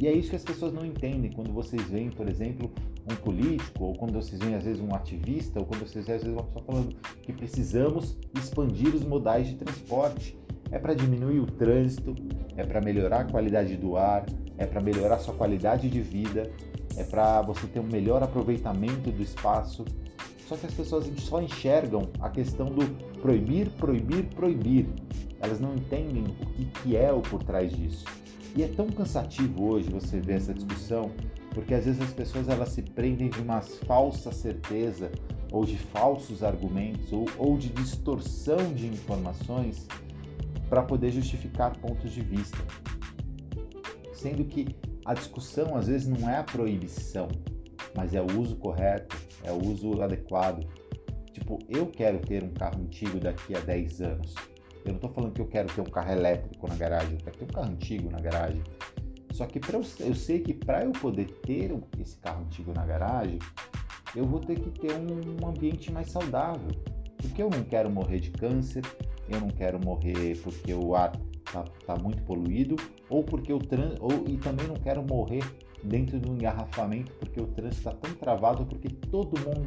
E 0.00 0.08
é 0.08 0.12
isso 0.12 0.30
que 0.30 0.36
as 0.36 0.44
pessoas 0.44 0.72
não 0.72 0.84
entendem 0.84 1.30
quando 1.30 1.52
vocês 1.52 1.82
veem, 1.88 2.10
por 2.10 2.28
exemplo, 2.28 2.70
um 3.10 3.14
político, 3.16 3.84
ou 3.84 3.94
quando 3.94 4.14
vocês 4.14 4.40
veem 4.40 4.54
às 4.54 4.64
vezes 4.64 4.80
um 4.80 4.94
ativista, 4.94 5.60
ou 5.60 5.66
quando 5.66 5.80
vocês 5.80 6.06
veem 6.06 6.16
às 6.16 6.22
vezes 6.22 6.36
uma 6.36 6.44
pessoa 6.44 6.64
falando 6.64 6.96
que 7.22 7.32
precisamos 7.32 8.16
expandir 8.34 8.94
os 8.94 9.02
modais 9.02 9.48
de 9.48 9.56
transporte. 9.56 10.38
É 10.70 10.78
para 10.78 10.94
diminuir 10.94 11.40
o 11.40 11.46
trânsito, 11.46 12.14
é 12.56 12.64
para 12.64 12.80
melhorar 12.80 13.20
a 13.20 13.24
qualidade 13.24 13.76
do 13.76 13.96
ar, 13.96 14.26
é 14.58 14.66
para 14.66 14.80
melhorar 14.80 15.16
a 15.16 15.18
sua 15.18 15.34
qualidade 15.34 15.88
de 15.88 16.00
vida, 16.00 16.50
é 16.96 17.04
para 17.04 17.42
você 17.42 17.66
ter 17.66 17.80
um 17.80 17.86
melhor 17.86 18.22
aproveitamento 18.22 19.10
do 19.10 19.22
espaço. 19.22 19.84
Só 20.48 20.56
que 20.56 20.66
as 20.66 20.74
pessoas 20.74 21.10
só 21.18 21.40
enxergam 21.40 22.10
a 22.20 22.28
questão 22.28 22.66
do 22.66 22.86
proibir, 23.20 23.70
proibir, 23.70 24.24
proibir. 24.34 24.88
Elas 25.40 25.60
não 25.60 25.74
entendem 25.74 26.24
o 26.24 26.46
que, 26.46 26.64
que 26.64 26.96
é 26.96 27.12
o 27.12 27.20
por 27.20 27.42
trás 27.42 27.72
disso. 27.72 28.04
E 28.56 28.62
é 28.62 28.68
tão 28.68 28.86
cansativo 28.86 29.64
hoje 29.64 29.90
você 29.90 30.20
ver 30.20 30.34
essa 30.34 30.54
discussão 30.54 31.10
porque 31.54 31.72
às 31.72 31.84
vezes 31.84 32.00
as 32.00 32.12
pessoas 32.12 32.48
elas 32.48 32.70
se 32.70 32.82
prendem 32.82 33.30
de 33.30 33.40
uma 33.40 33.62
falsa 33.62 34.32
certeza 34.32 35.10
ou 35.52 35.64
de 35.64 35.78
falsos 35.78 36.42
argumentos 36.42 37.12
ou, 37.12 37.26
ou 37.38 37.56
de 37.56 37.68
distorção 37.68 38.74
de 38.74 38.88
informações 38.88 39.86
para 40.68 40.82
poder 40.82 41.12
justificar 41.12 41.78
pontos 41.78 42.12
de 42.12 42.20
vista. 42.20 42.58
Sendo 44.12 44.44
que 44.44 44.76
a 45.04 45.14
discussão 45.14 45.76
às 45.76 45.86
vezes 45.86 46.08
não 46.08 46.28
é 46.28 46.38
a 46.38 46.42
proibição, 46.42 47.28
mas 47.96 48.14
é 48.14 48.20
o 48.20 48.40
uso 48.40 48.56
correto, 48.56 49.16
é 49.44 49.52
o 49.52 49.64
uso 49.64 50.02
adequado. 50.02 50.66
Tipo, 51.32 51.58
eu 51.68 51.86
quero 51.86 52.18
ter 52.18 52.42
um 52.42 52.50
carro 52.50 52.80
antigo 52.80 53.20
daqui 53.20 53.54
a 53.54 53.60
10 53.60 54.00
anos. 54.00 54.34
Eu 54.84 54.90
não 54.90 54.96
estou 54.96 55.10
falando 55.10 55.32
que 55.32 55.40
eu 55.40 55.46
quero 55.46 55.72
ter 55.72 55.80
um 55.80 55.84
carro 55.84 56.12
elétrico 56.12 56.66
na 56.68 56.74
garagem, 56.74 57.12
eu 57.12 57.24
quero 57.24 57.36
ter 57.36 57.44
um 57.44 57.48
carro 57.48 57.70
antigo 57.70 58.10
na 58.10 58.20
garagem. 58.20 58.62
Só 59.34 59.46
que 59.46 59.58
eu, 59.58 59.82
eu 59.98 60.14
sei 60.14 60.38
que 60.38 60.54
para 60.54 60.84
eu 60.84 60.92
poder 60.92 61.26
ter 61.42 61.76
esse 62.00 62.16
carro 62.18 62.44
antigo 62.44 62.72
na 62.72 62.86
garagem, 62.86 63.40
eu 64.14 64.24
vou 64.24 64.38
ter 64.38 64.60
que 64.60 64.70
ter 64.78 64.92
um 64.94 65.44
ambiente 65.44 65.90
mais 65.90 66.08
saudável. 66.08 66.70
Porque 67.16 67.42
eu 67.42 67.50
não 67.50 67.64
quero 67.64 67.90
morrer 67.90 68.20
de 68.20 68.30
câncer, 68.30 68.84
eu 69.28 69.40
não 69.40 69.48
quero 69.48 69.84
morrer 69.84 70.40
porque 70.40 70.72
o 70.72 70.94
ar 70.94 71.20
está 71.44 71.64
tá 71.84 71.96
muito 71.96 72.22
poluído, 72.22 72.76
ou 73.10 73.24
porque 73.24 73.52
o 73.52 73.58
trânsito, 73.58 74.06
e 74.28 74.36
também 74.36 74.68
não 74.68 74.76
quero 74.76 75.02
morrer 75.02 75.42
dentro 75.82 76.20
do 76.20 76.32
engarrafamento 76.32 77.10
porque 77.14 77.40
o 77.40 77.48
trânsito 77.48 77.88
está 77.88 77.90
tão 77.90 78.14
travado 78.14 78.64
porque 78.64 78.88
todo 78.88 79.36
mundo 79.40 79.66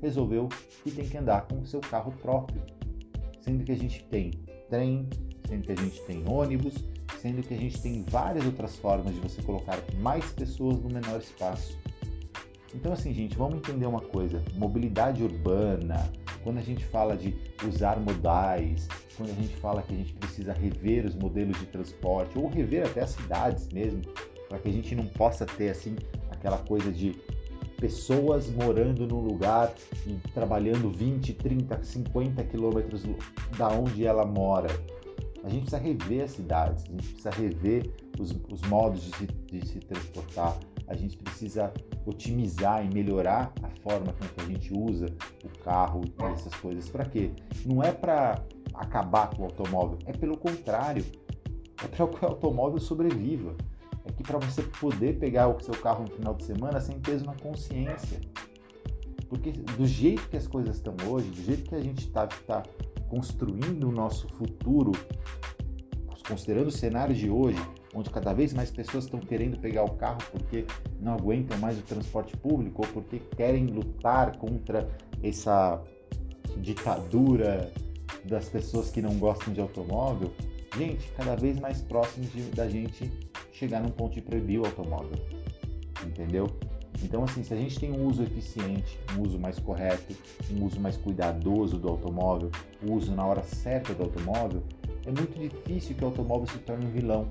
resolveu 0.00 0.48
que 0.84 0.92
tem 0.92 1.04
que 1.04 1.18
andar 1.18 1.48
com 1.48 1.58
o 1.58 1.66
seu 1.66 1.80
carro 1.80 2.12
próprio. 2.22 2.62
Sendo 3.40 3.64
que 3.64 3.72
a 3.72 3.76
gente 3.76 4.04
tem 4.04 4.30
trem, 4.70 5.08
sendo 5.48 5.64
que 5.64 5.72
a 5.72 5.76
gente 5.76 6.00
tem 6.02 6.22
ônibus, 6.28 6.84
sendo 7.20 7.42
que 7.42 7.54
a 7.54 7.56
gente 7.56 7.80
tem 7.80 8.04
várias 8.08 8.44
outras 8.44 8.76
formas 8.76 9.14
de 9.14 9.20
você 9.20 9.42
colocar 9.42 9.78
mais 10.00 10.24
pessoas 10.32 10.80
no 10.80 10.88
menor 10.88 11.18
espaço. 11.20 11.78
Então, 12.74 12.92
assim, 12.92 13.12
gente, 13.14 13.36
vamos 13.36 13.56
entender 13.56 13.86
uma 13.86 14.00
coisa: 14.00 14.42
mobilidade 14.54 15.22
urbana, 15.22 16.10
quando 16.42 16.58
a 16.58 16.62
gente 16.62 16.84
fala 16.84 17.16
de 17.16 17.34
usar 17.66 17.98
modais, 17.98 18.88
quando 19.16 19.30
a 19.30 19.34
gente 19.34 19.54
fala 19.56 19.82
que 19.82 19.94
a 19.94 19.96
gente 19.96 20.12
precisa 20.14 20.52
rever 20.52 21.06
os 21.06 21.14
modelos 21.14 21.58
de 21.58 21.66
transporte, 21.66 22.38
ou 22.38 22.48
rever 22.48 22.86
até 22.86 23.02
as 23.02 23.10
cidades 23.10 23.68
mesmo, 23.68 24.02
para 24.48 24.58
que 24.58 24.68
a 24.68 24.72
gente 24.72 24.94
não 24.94 25.06
possa 25.06 25.44
ter, 25.44 25.70
assim, 25.70 25.96
aquela 26.30 26.58
coisa 26.58 26.92
de 26.92 27.16
pessoas 27.78 28.50
morando 28.50 29.06
num 29.06 29.20
lugar 29.20 29.72
e 30.06 30.14
trabalhando 30.32 30.90
20, 30.90 31.32
30, 31.34 31.82
50 31.82 32.44
quilômetros 32.44 33.04
da 33.56 33.68
onde 33.68 34.04
ela 34.04 34.26
mora. 34.26 34.68
A 35.44 35.48
gente 35.48 35.62
precisa 35.62 35.78
rever 35.78 36.24
as 36.24 36.30
cidades, 36.32 36.84
a 36.84 36.88
gente 36.88 37.08
precisa 37.08 37.30
rever 37.30 37.90
os, 38.18 38.36
os 38.50 38.60
modos 38.62 39.02
de 39.02 39.16
se, 39.16 39.26
de 39.26 39.66
se 39.66 39.78
transportar, 39.80 40.58
a 40.86 40.94
gente 40.94 41.16
precisa 41.18 41.72
otimizar 42.06 42.84
e 42.84 42.92
melhorar 42.92 43.52
a 43.62 43.68
forma 43.82 44.12
com 44.12 44.26
que 44.26 44.40
a 44.40 44.44
gente 44.46 44.72
usa 44.72 45.06
o 45.44 45.58
carro 45.62 46.02
e 46.04 46.24
essas 46.32 46.54
coisas. 46.54 46.88
Para 46.88 47.04
quê? 47.04 47.30
Não 47.64 47.82
é 47.82 47.92
para 47.92 48.42
acabar 48.74 49.30
com 49.30 49.42
o 49.42 49.44
automóvel, 49.44 49.98
é 50.06 50.12
pelo 50.12 50.36
contrário, 50.36 51.04
é 51.84 51.86
para 51.86 52.06
que 52.06 52.24
o 52.24 52.28
automóvel 52.28 52.80
sobreviva. 52.80 53.54
É 54.04 54.12
que 54.12 54.22
para 54.22 54.38
você 54.38 54.62
poder 54.62 55.18
pegar 55.18 55.48
o 55.48 55.60
seu 55.62 55.74
carro 55.74 56.04
no 56.04 56.10
final 56.10 56.34
de 56.34 56.44
semana 56.44 56.80
sem 56.80 56.98
peso 56.98 57.26
na 57.26 57.34
consciência. 57.34 58.18
Porque 59.28 59.52
do 59.52 59.86
jeito 59.86 60.26
que 60.30 60.36
as 60.38 60.46
coisas 60.46 60.76
estão 60.76 60.96
hoje, 61.06 61.28
do 61.28 61.42
jeito 61.42 61.68
que 61.68 61.74
a 61.74 61.80
gente 61.80 62.06
está 62.06 62.26
tá 62.26 62.62
construindo 63.08 63.88
o 63.88 63.92
nosso 63.92 64.28
futuro, 64.28 64.92
considerando 66.28 66.68
o 66.68 66.72
cenário 66.72 67.14
de 67.14 67.30
hoje, 67.30 67.58
onde 67.94 68.10
cada 68.10 68.34
vez 68.34 68.52
mais 68.52 68.70
pessoas 68.70 69.04
estão 69.04 69.18
querendo 69.18 69.58
pegar 69.58 69.84
o 69.84 69.90
carro 69.94 70.18
porque 70.30 70.66
não 71.00 71.14
aguentam 71.14 71.58
mais 71.58 71.78
o 71.78 71.82
transporte 71.82 72.36
público 72.36 72.82
ou 72.86 72.92
porque 72.92 73.18
querem 73.36 73.66
lutar 73.66 74.36
contra 74.36 74.88
essa 75.22 75.82
ditadura 76.58 77.72
das 78.24 78.48
pessoas 78.48 78.90
que 78.90 79.00
não 79.00 79.18
gostam 79.18 79.52
de 79.52 79.60
automóvel, 79.60 80.30
gente, 80.76 81.10
cada 81.16 81.34
vez 81.34 81.58
mais 81.58 81.80
próximo 81.80 82.26
de, 82.26 82.42
da 82.50 82.68
gente 82.68 83.10
chegar 83.52 83.80
num 83.82 83.90
ponto 83.90 84.14
de 84.14 84.20
proibir 84.20 84.60
o 84.60 84.66
automóvel. 84.66 85.18
Entendeu? 86.06 86.46
Então, 87.02 87.22
assim, 87.24 87.42
se 87.42 87.54
a 87.54 87.56
gente 87.56 87.78
tem 87.78 87.92
um 87.92 88.06
uso 88.06 88.22
eficiente, 88.22 88.98
um 89.16 89.22
uso 89.22 89.38
mais 89.38 89.58
correto, 89.58 90.14
um 90.50 90.64
uso 90.64 90.80
mais 90.80 90.96
cuidadoso 90.96 91.78
do 91.78 91.88
automóvel, 91.88 92.50
o 92.86 92.92
uso 92.92 93.14
na 93.14 93.24
hora 93.24 93.42
certa 93.42 93.94
do 93.94 94.02
automóvel, 94.02 94.62
é 95.06 95.10
muito 95.10 95.38
difícil 95.38 95.94
que 95.94 96.04
o 96.04 96.08
automóvel 96.08 96.46
se 96.48 96.58
torne 96.58 96.86
um 96.86 96.90
vilão. 96.90 97.28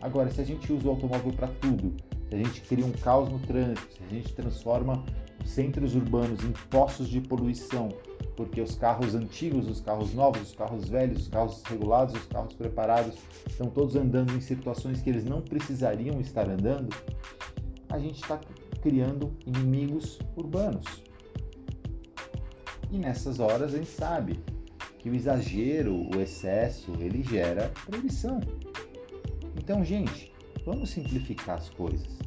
Agora, 0.00 0.30
se 0.30 0.40
a 0.40 0.44
gente 0.44 0.72
usa 0.72 0.86
o 0.86 0.90
automóvel 0.90 1.32
para 1.32 1.48
tudo, 1.48 1.94
se 2.28 2.34
a 2.34 2.38
gente 2.38 2.60
cria 2.62 2.86
um 2.86 2.92
caos 2.92 3.28
no 3.28 3.38
trânsito, 3.40 3.92
se 3.94 4.02
a 4.02 4.08
gente 4.08 4.32
transforma 4.32 5.04
os 5.42 5.50
centros 5.50 5.94
urbanos 5.94 6.44
em 6.44 6.52
poços 6.70 7.08
de 7.08 7.20
poluição, 7.20 7.88
porque 8.36 8.60
os 8.60 8.74
carros 8.74 9.14
antigos, 9.14 9.68
os 9.68 9.80
carros 9.80 10.14
novos, 10.14 10.42
os 10.42 10.54
carros 10.54 10.88
velhos, 10.88 11.22
os 11.22 11.28
carros 11.28 11.62
regulados, 11.64 12.14
os 12.14 12.26
carros 12.26 12.54
preparados 12.54 13.16
estão 13.46 13.68
todos 13.68 13.96
andando 13.96 14.34
em 14.34 14.40
situações 14.40 15.02
que 15.02 15.10
eles 15.10 15.24
não 15.24 15.40
precisariam 15.40 16.20
estar 16.20 16.48
andando, 16.48 16.94
a 17.88 17.98
gente 17.98 18.22
está 18.22 18.40
criando 18.80 19.32
inimigos 19.46 20.18
urbanos. 20.36 21.02
E 22.90 22.98
nessas 22.98 23.38
horas 23.38 23.74
a 23.74 23.78
gente 23.78 23.90
sabe 23.90 24.40
que 24.98 25.08
o 25.08 25.14
exagero, 25.14 26.08
o 26.14 26.20
excesso, 26.20 26.92
ele 26.98 27.22
gera 27.22 27.70
proibição. 27.86 28.40
Então, 29.56 29.84
gente, 29.84 30.32
vamos 30.64 30.90
simplificar 30.90 31.58
as 31.58 31.70
coisas. 31.70 32.18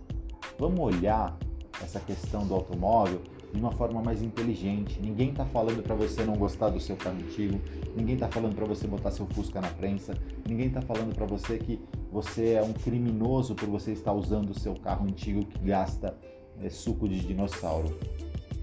Vamos 0.58 0.80
olhar 0.80 1.38
essa 1.84 2.00
questão 2.00 2.48
do 2.48 2.54
automóvel 2.54 3.22
de 3.54 3.60
uma 3.60 3.72
forma 3.72 4.02
mais 4.02 4.22
inteligente. 4.22 5.00
Ninguém 5.00 5.30
está 5.30 5.46
falando 5.46 5.84
para 5.84 5.94
você 5.94 6.24
não 6.24 6.36
gostar 6.36 6.70
do 6.70 6.80
seu 6.80 6.96
carro 6.96 7.18
antigo, 7.18 7.62
ninguém 7.96 8.16
está 8.16 8.28
falando 8.28 8.56
para 8.56 8.66
você 8.66 8.88
botar 8.88 9.12
seu 9.12 9.28
Fusca 9.28 9.62
na 9.62 9.70
prensa, 9.70 10.14
ninguém 10.48 10.68
está 10.68 10.82
falando 10.82 11.14
para 11.14 11.26
você 11.26 11.58
que 11.58 11.80
você 12.12 12.54
é 12.54 12.64
um 12.64 12.74
criminoso 12.74 13.54
por 13.54 13.70
você 13.70 13.92
estar 13.92 14.14
usando 14.14 14.50
o 14.50 14.60
seu 14.60 14.74
carro 14.76 15.06
antigo 15.06 15.46
que 15.46 15.60
gasta 15.60 16.18
é, 16.62 16.70
suco 16.70 17.08
de 17.08 17.20
dinossauro. 17.20 17.98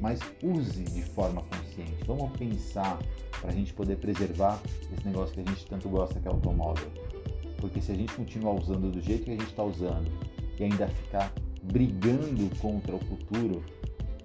Mas 0.01 0.21
use 0.43 0.83
de 0.85 1.03
forma 1.03 1.43
consciente. 1.43 2.05
Vamos 2.07 2.31
pensar 2.39 2.99
para 3.41 3.51
a 3.51 3.53
gente 3.53 3.73
poder 3.73 3.97
preservar 3.97 4.61
esse 4.93 5.07
negócio 5.07 5.35
que 5.35 5.41
a 5.41 5.45
gente 5.45 5.67
tanto 5.67 5.89
gosta 5.89 6.19
que 6.19 6.27
é 6.27 6.31
automóvel. 6.31 6.89
Porque 7.59 7.81
se 7.81 7.93
a 7.93 7.95
gente 7.95 8.15
continuar 8.15 8.55
usando 8.55 8.91
do 8.91 9.01
jeito 9.01 9.25
que 9.25 9.31
a 9.31 9.35
gente 9.35 9.51
está 9.51 9.63
usando 9.63 10.11
e 10.59 10.65
ainda 10.65 10.89
ficar 10.89 11.33
brigando 11.63 12.49
contra 12.59 12.97
o 12.97 12.99
futuro, 12.99 13.63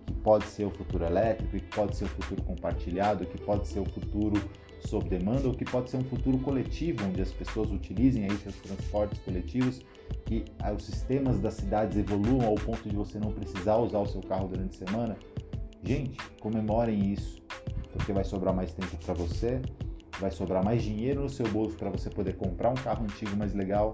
que 0.06 0.14
pode 0.14 0.46
ser 0.46 0.66
o 0.66 0.72
futuro 0.72 1.06
elétrico, 1.06 1.52
que 1.58 1.76
pode 1.76 1.96
ser 1.98 2.06
o 2.06 2.10
futuro 2.10 2.42
compartilhado, 2.44 3.26
que 3.26 3.38
pode 3.42 3.68
ser 3.68 3.80
o 3.80 3.86
futuro 3.86 4.42
sob 4.88 5.10
demanda, 5.10 5.48
ou 5.48 5.54
que 5.54 5.66
pode 5.66 5.90
ser 5.90 5.98
um 5.98 6.04
futuro 6.04 6.38
coletivo, 6.40 7.06
onde 7.06 7.22
as 7.22 7.32
pessoas 7.32 7.72
utilizem 7.72 8.24
aí 8.24 8.38
seus 8.38 8.56
transportes 8.58 9.20
coletivos, 9.20 9.82
que 10.26 10.46
ah, 10.60 10.74
os 10.74 10.84
sistemas 10.84 11.40
das 11.40 11.56
cidades 11.56 11.98
evoluam 11.98 12.48
ao 12.48 12.56
ponto 12.56 12.88
de 12.88 12.96
você 12.96 13.20
não 13.20 13.32
precisar 13.32 13.78
usar 13.78 14.00
o 14.00 14.06
seu 14.06 14.22
carro 14.22 14.48
durante 14.48 14.82
a 14.82 14.88
semana. 14.88 15.18
Gente, 15.84 16.18
comemorem 16.40 17.14
isso, 17.14 17.42
porque 17.94 18.12
vai 18.12 18.24
sobrar 18.24 18.54
mais 18.54 18.74
tempo 18.74 18.98
para 19.04 19.14
você, 19.14 19.62
vai 20.20 20.32
sobrar 20.32 20.64
mais 20.64 20.84
dinheiro 20.84 21.22
no 21.22 21.30
seu 21.30 21.48
bolso 21.50 21.76
para 21.76 21.90
você 21.90 22.10
poder 22.10 22.36
comprar 22.36 22.72
um 22.72 22.76
carro 22.76 23.04
antigo 23.04 23.36
mais 23.36 23.54
legal 23.54 23.94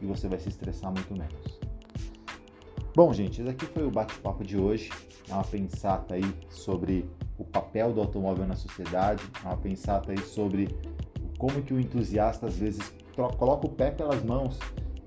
e 0.00 0.06
você 0.06 0.28
vai 0.28 0.38
se 0.38 0.48
estressar 0.48 0.92
muito 0.92 1.12
menos. 1.12 1.60
Bom, 2.94 3.12
gente, 3.12 3.40
esse 3.40 3.48
aqui 3.48 3.64
foi 3.66 3.84
o 3.84 3.90
bate-papo 3.90 4.44
de 4.44 4.58
hoje. 4.58 4.90
É 5.28 5.32
uma 5.32 5.44
pensata 5.44 6.14
aí 6.14 6.34
sobre 6.50 7.08
o 7.42 7.44
papel 7.44 7.92
do 7.92 8.00
automóvel 8.00 8.46
na 8.46 8.54
sociedade, 8.54 9.22
é 9.42 9.46
uma 9.46 9.56
pensata 9.56 10.12
aí 10.12 10.18
sobre 10.18 10.68
como 11.38 11.60
que 11.60 11.74
o 11.74 11.80
entusiasta 11.80 12.46
às 12.46 12.56
vezes 12.56 12.92
coloca 13.36 13.66
o 13.66 13.70
pé 13.70 13.90
pelas 13.90 14.22
mãos 14.22 14.58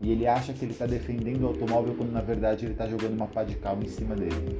e 0.01 0.11
ele 0.11 0.27
acha 0.27 0.53
que 0.53 0.65
ele 0.65 0.73
está 0.73 0.85
defendendo 0.85 1.43
o 1.43 1.47
automóvel 1.47 1.95
quando 1.95 2.11
na 2.11 2.21
verdade 2.21 2.65
ele 2.65 2.73
está 2.73 2.87
jogando 2.87 3.13
uma 3.13 3.27
pá 3.27 3.43
de 3.43 3.55
cal 3.55 3.77
em 3.81 3.87
cima 3.87 4.15
dele. 4.15 4.59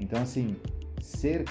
Então, 0.00 0.22
assim, 0.22 0.56
ser 1.00 1.44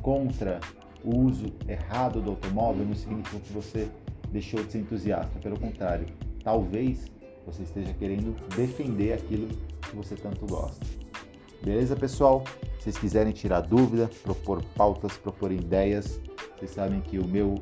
contra 0.00 0.58
o 1.04 1.18
uso 1.18 1.46
errado 1.68 2.22
do 2.22 2.30
automóvel 2.30 2.86
não 2.86 2.94
significa 2.94 3.38
que 3.40 3.52
você 3.52 3.88
deixou 4.30 4.64
de 4.64 4.72
ser 4.72 4.78
entusiasta. 4.78 5.38
Pelo 5.40 5.60
contrário, 5.60 6.06
talvez 6.42 7.04
você 7.44 7.62
esteja 7.62 7.92
querendo 7.92 8.34
defender 8.56 9.12
aquilo 9.12 9.48
que 9.82 9.94
você 9.94 10.16
tanto 10.16 10.46
gosta. 10.46 11.01
Beleza, 11.64 11.94
pessoal? 11.94 12.42
Se 12.78 12.84
vocês 12.84 12.98
quiserem 12.98 13.32
tirar 13.32 13.60
dúvida, 13.60 14.10
propor 14.24 14.64
pautas, 14.74 15.16
propor 15.16 15.52
ideias, 15.52 16.20
vocês 16.56 16.72
sabem 16.72 17.00
que 17.00 17.20
o 17.20 17.24
meu 17.28 17.54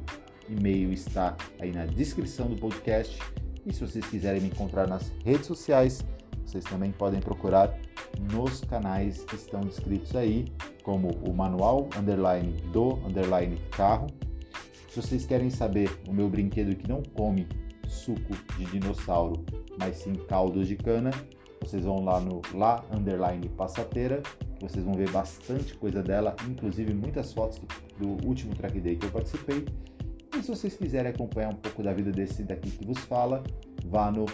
e-mail 0.48 0.90
está 0.90 1.36
aí 1.58 1.70
na 1.70 1.84
descrição 1.84 2.48
do 2.48 2.56
podcast. 2.56 3.18
E 3.66 3.74
se 3.74 3.80
vocês 3.82 4.06
quiserem 4.06 4.40
me 4.40 4.48
encontrar 4.48 4.88
nas 4.88 5.12
redes 5.22 5.44
sociais, 5.44 6.02
vocês 6.46 6.64
também 6.64 6.92
podem 6.92 7.20
procurar 7.20 7.78
nos 8.32 8.62
canais 8.62 9.22
que 9.24 9.36
estão 9.36 9.60
descritos 9.60 10.16
aí, 10.16 10.46
como 10.82 11.08
o 11.22 11.34
manual 11.34 11.86
underline 11.98 12.52
do 12.72 12.94
underline 13.06 13.58
carro. 13.70 14.06
Se 14.88 15.02
vocês 15.02 15.26
querem 15.26 15.50
saber 15.50 15.90
o 16.08 16.12
meu 16.14 16.30
brinquedo 16.30 16.74
que 16.74 16.88
não 16.88 17.02
come 17.14 17.46
suco 17.86 18.34
de 18.56 18.64
dinossauro, 18.64 19.44
mas 19.78 19.98
sim 19.98 20.14
caldos 20.14 20.66
de 20.66 20.76
cana, 20.76 21.10
vocês 21.60 21.84
vão 21.84 22.04
lá 22.04 22.20
no 22.20 22.40
lá 22.54 22.84
underline 22.92 23.48
passateira, 23.50 24.22
vocês 24.60 24.84
vão 24.84 24.94
ver 24.94 25.10
bastante 25.10 25.74
coisa 25.74 26.02
dela, 26.02 26.34
inclusive 26.48 26.92
muitas 26.92 27.32
fotos 27.32 27.60
do 27.98 28.26
último 28.26 28.54
track 28.54 28.80
day 28.80 28.96
que 28.96 29.06
eu 29.06 29.10
participei. 29.10 29.66
E 30.36 30.42
se 30.42 30.48
vocês 30.48 30.76
quiserem 30.76 31.10
acompanhar 31.10 31.50
um 31.50 31.56
pouco 31.56 31.82
da 31.82 31.92
vida 31.92 32.10
desse 32.10 32.42
daqui 32.42 32.70
que 32.70 32.86
vos 32.86 32.98
fala, 32.98 33.42
vá 33.86 34.10
no 34.10 34.26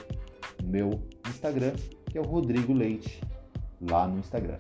meu 0.64 1.00
Instagram, 1.28 1.72
que 2.10 2.18
é 2.18 2.20
o 2.20 2.24
Rodrigo 2.24 2.72
Leite, 2.72 3.20
lá 3.80 4.06
no 4.06 4.18
Instagram. 4.18 4.58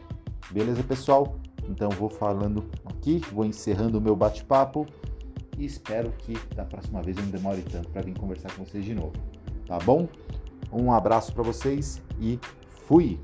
Beleza, 0.50 0.82
pessoal? 0.82 1.36
Então 1.68 1.90
vou 1.90 2.08
falando 2.08 2.64
aqui, 2.84 3.20
vou 3.32 3.44
encerrando 3.44 3.98
o 3.98 4.00
meu 4.00 4.14
bate-papo 4.14 4.86
e 5.58 5.64
espero 5.64 6.10
que 6.18 6.34
da 6.54 6.64
próxima 6.64 7.02
vez 7.02 7.16
eu 7.16 7.24
não 7.24 7.30
demore 7.30 7.62
tanto 7.62 7.88
para 7.90 8.02
vir 8.02 8.16
conversar 8.16 8.52
com 8.54 8.64
vocês 8.64 8.84
de 8.84 8.94
novo. 8.94 9.12
Tá 9.66 9.78
bom? 9.78 10.08
Um 10.72 10.92
abraço 10.92 11.32
para 11.32 11.42
vocês 11.42 12.00
e 12.20 12.38
fui! 12.86 13.18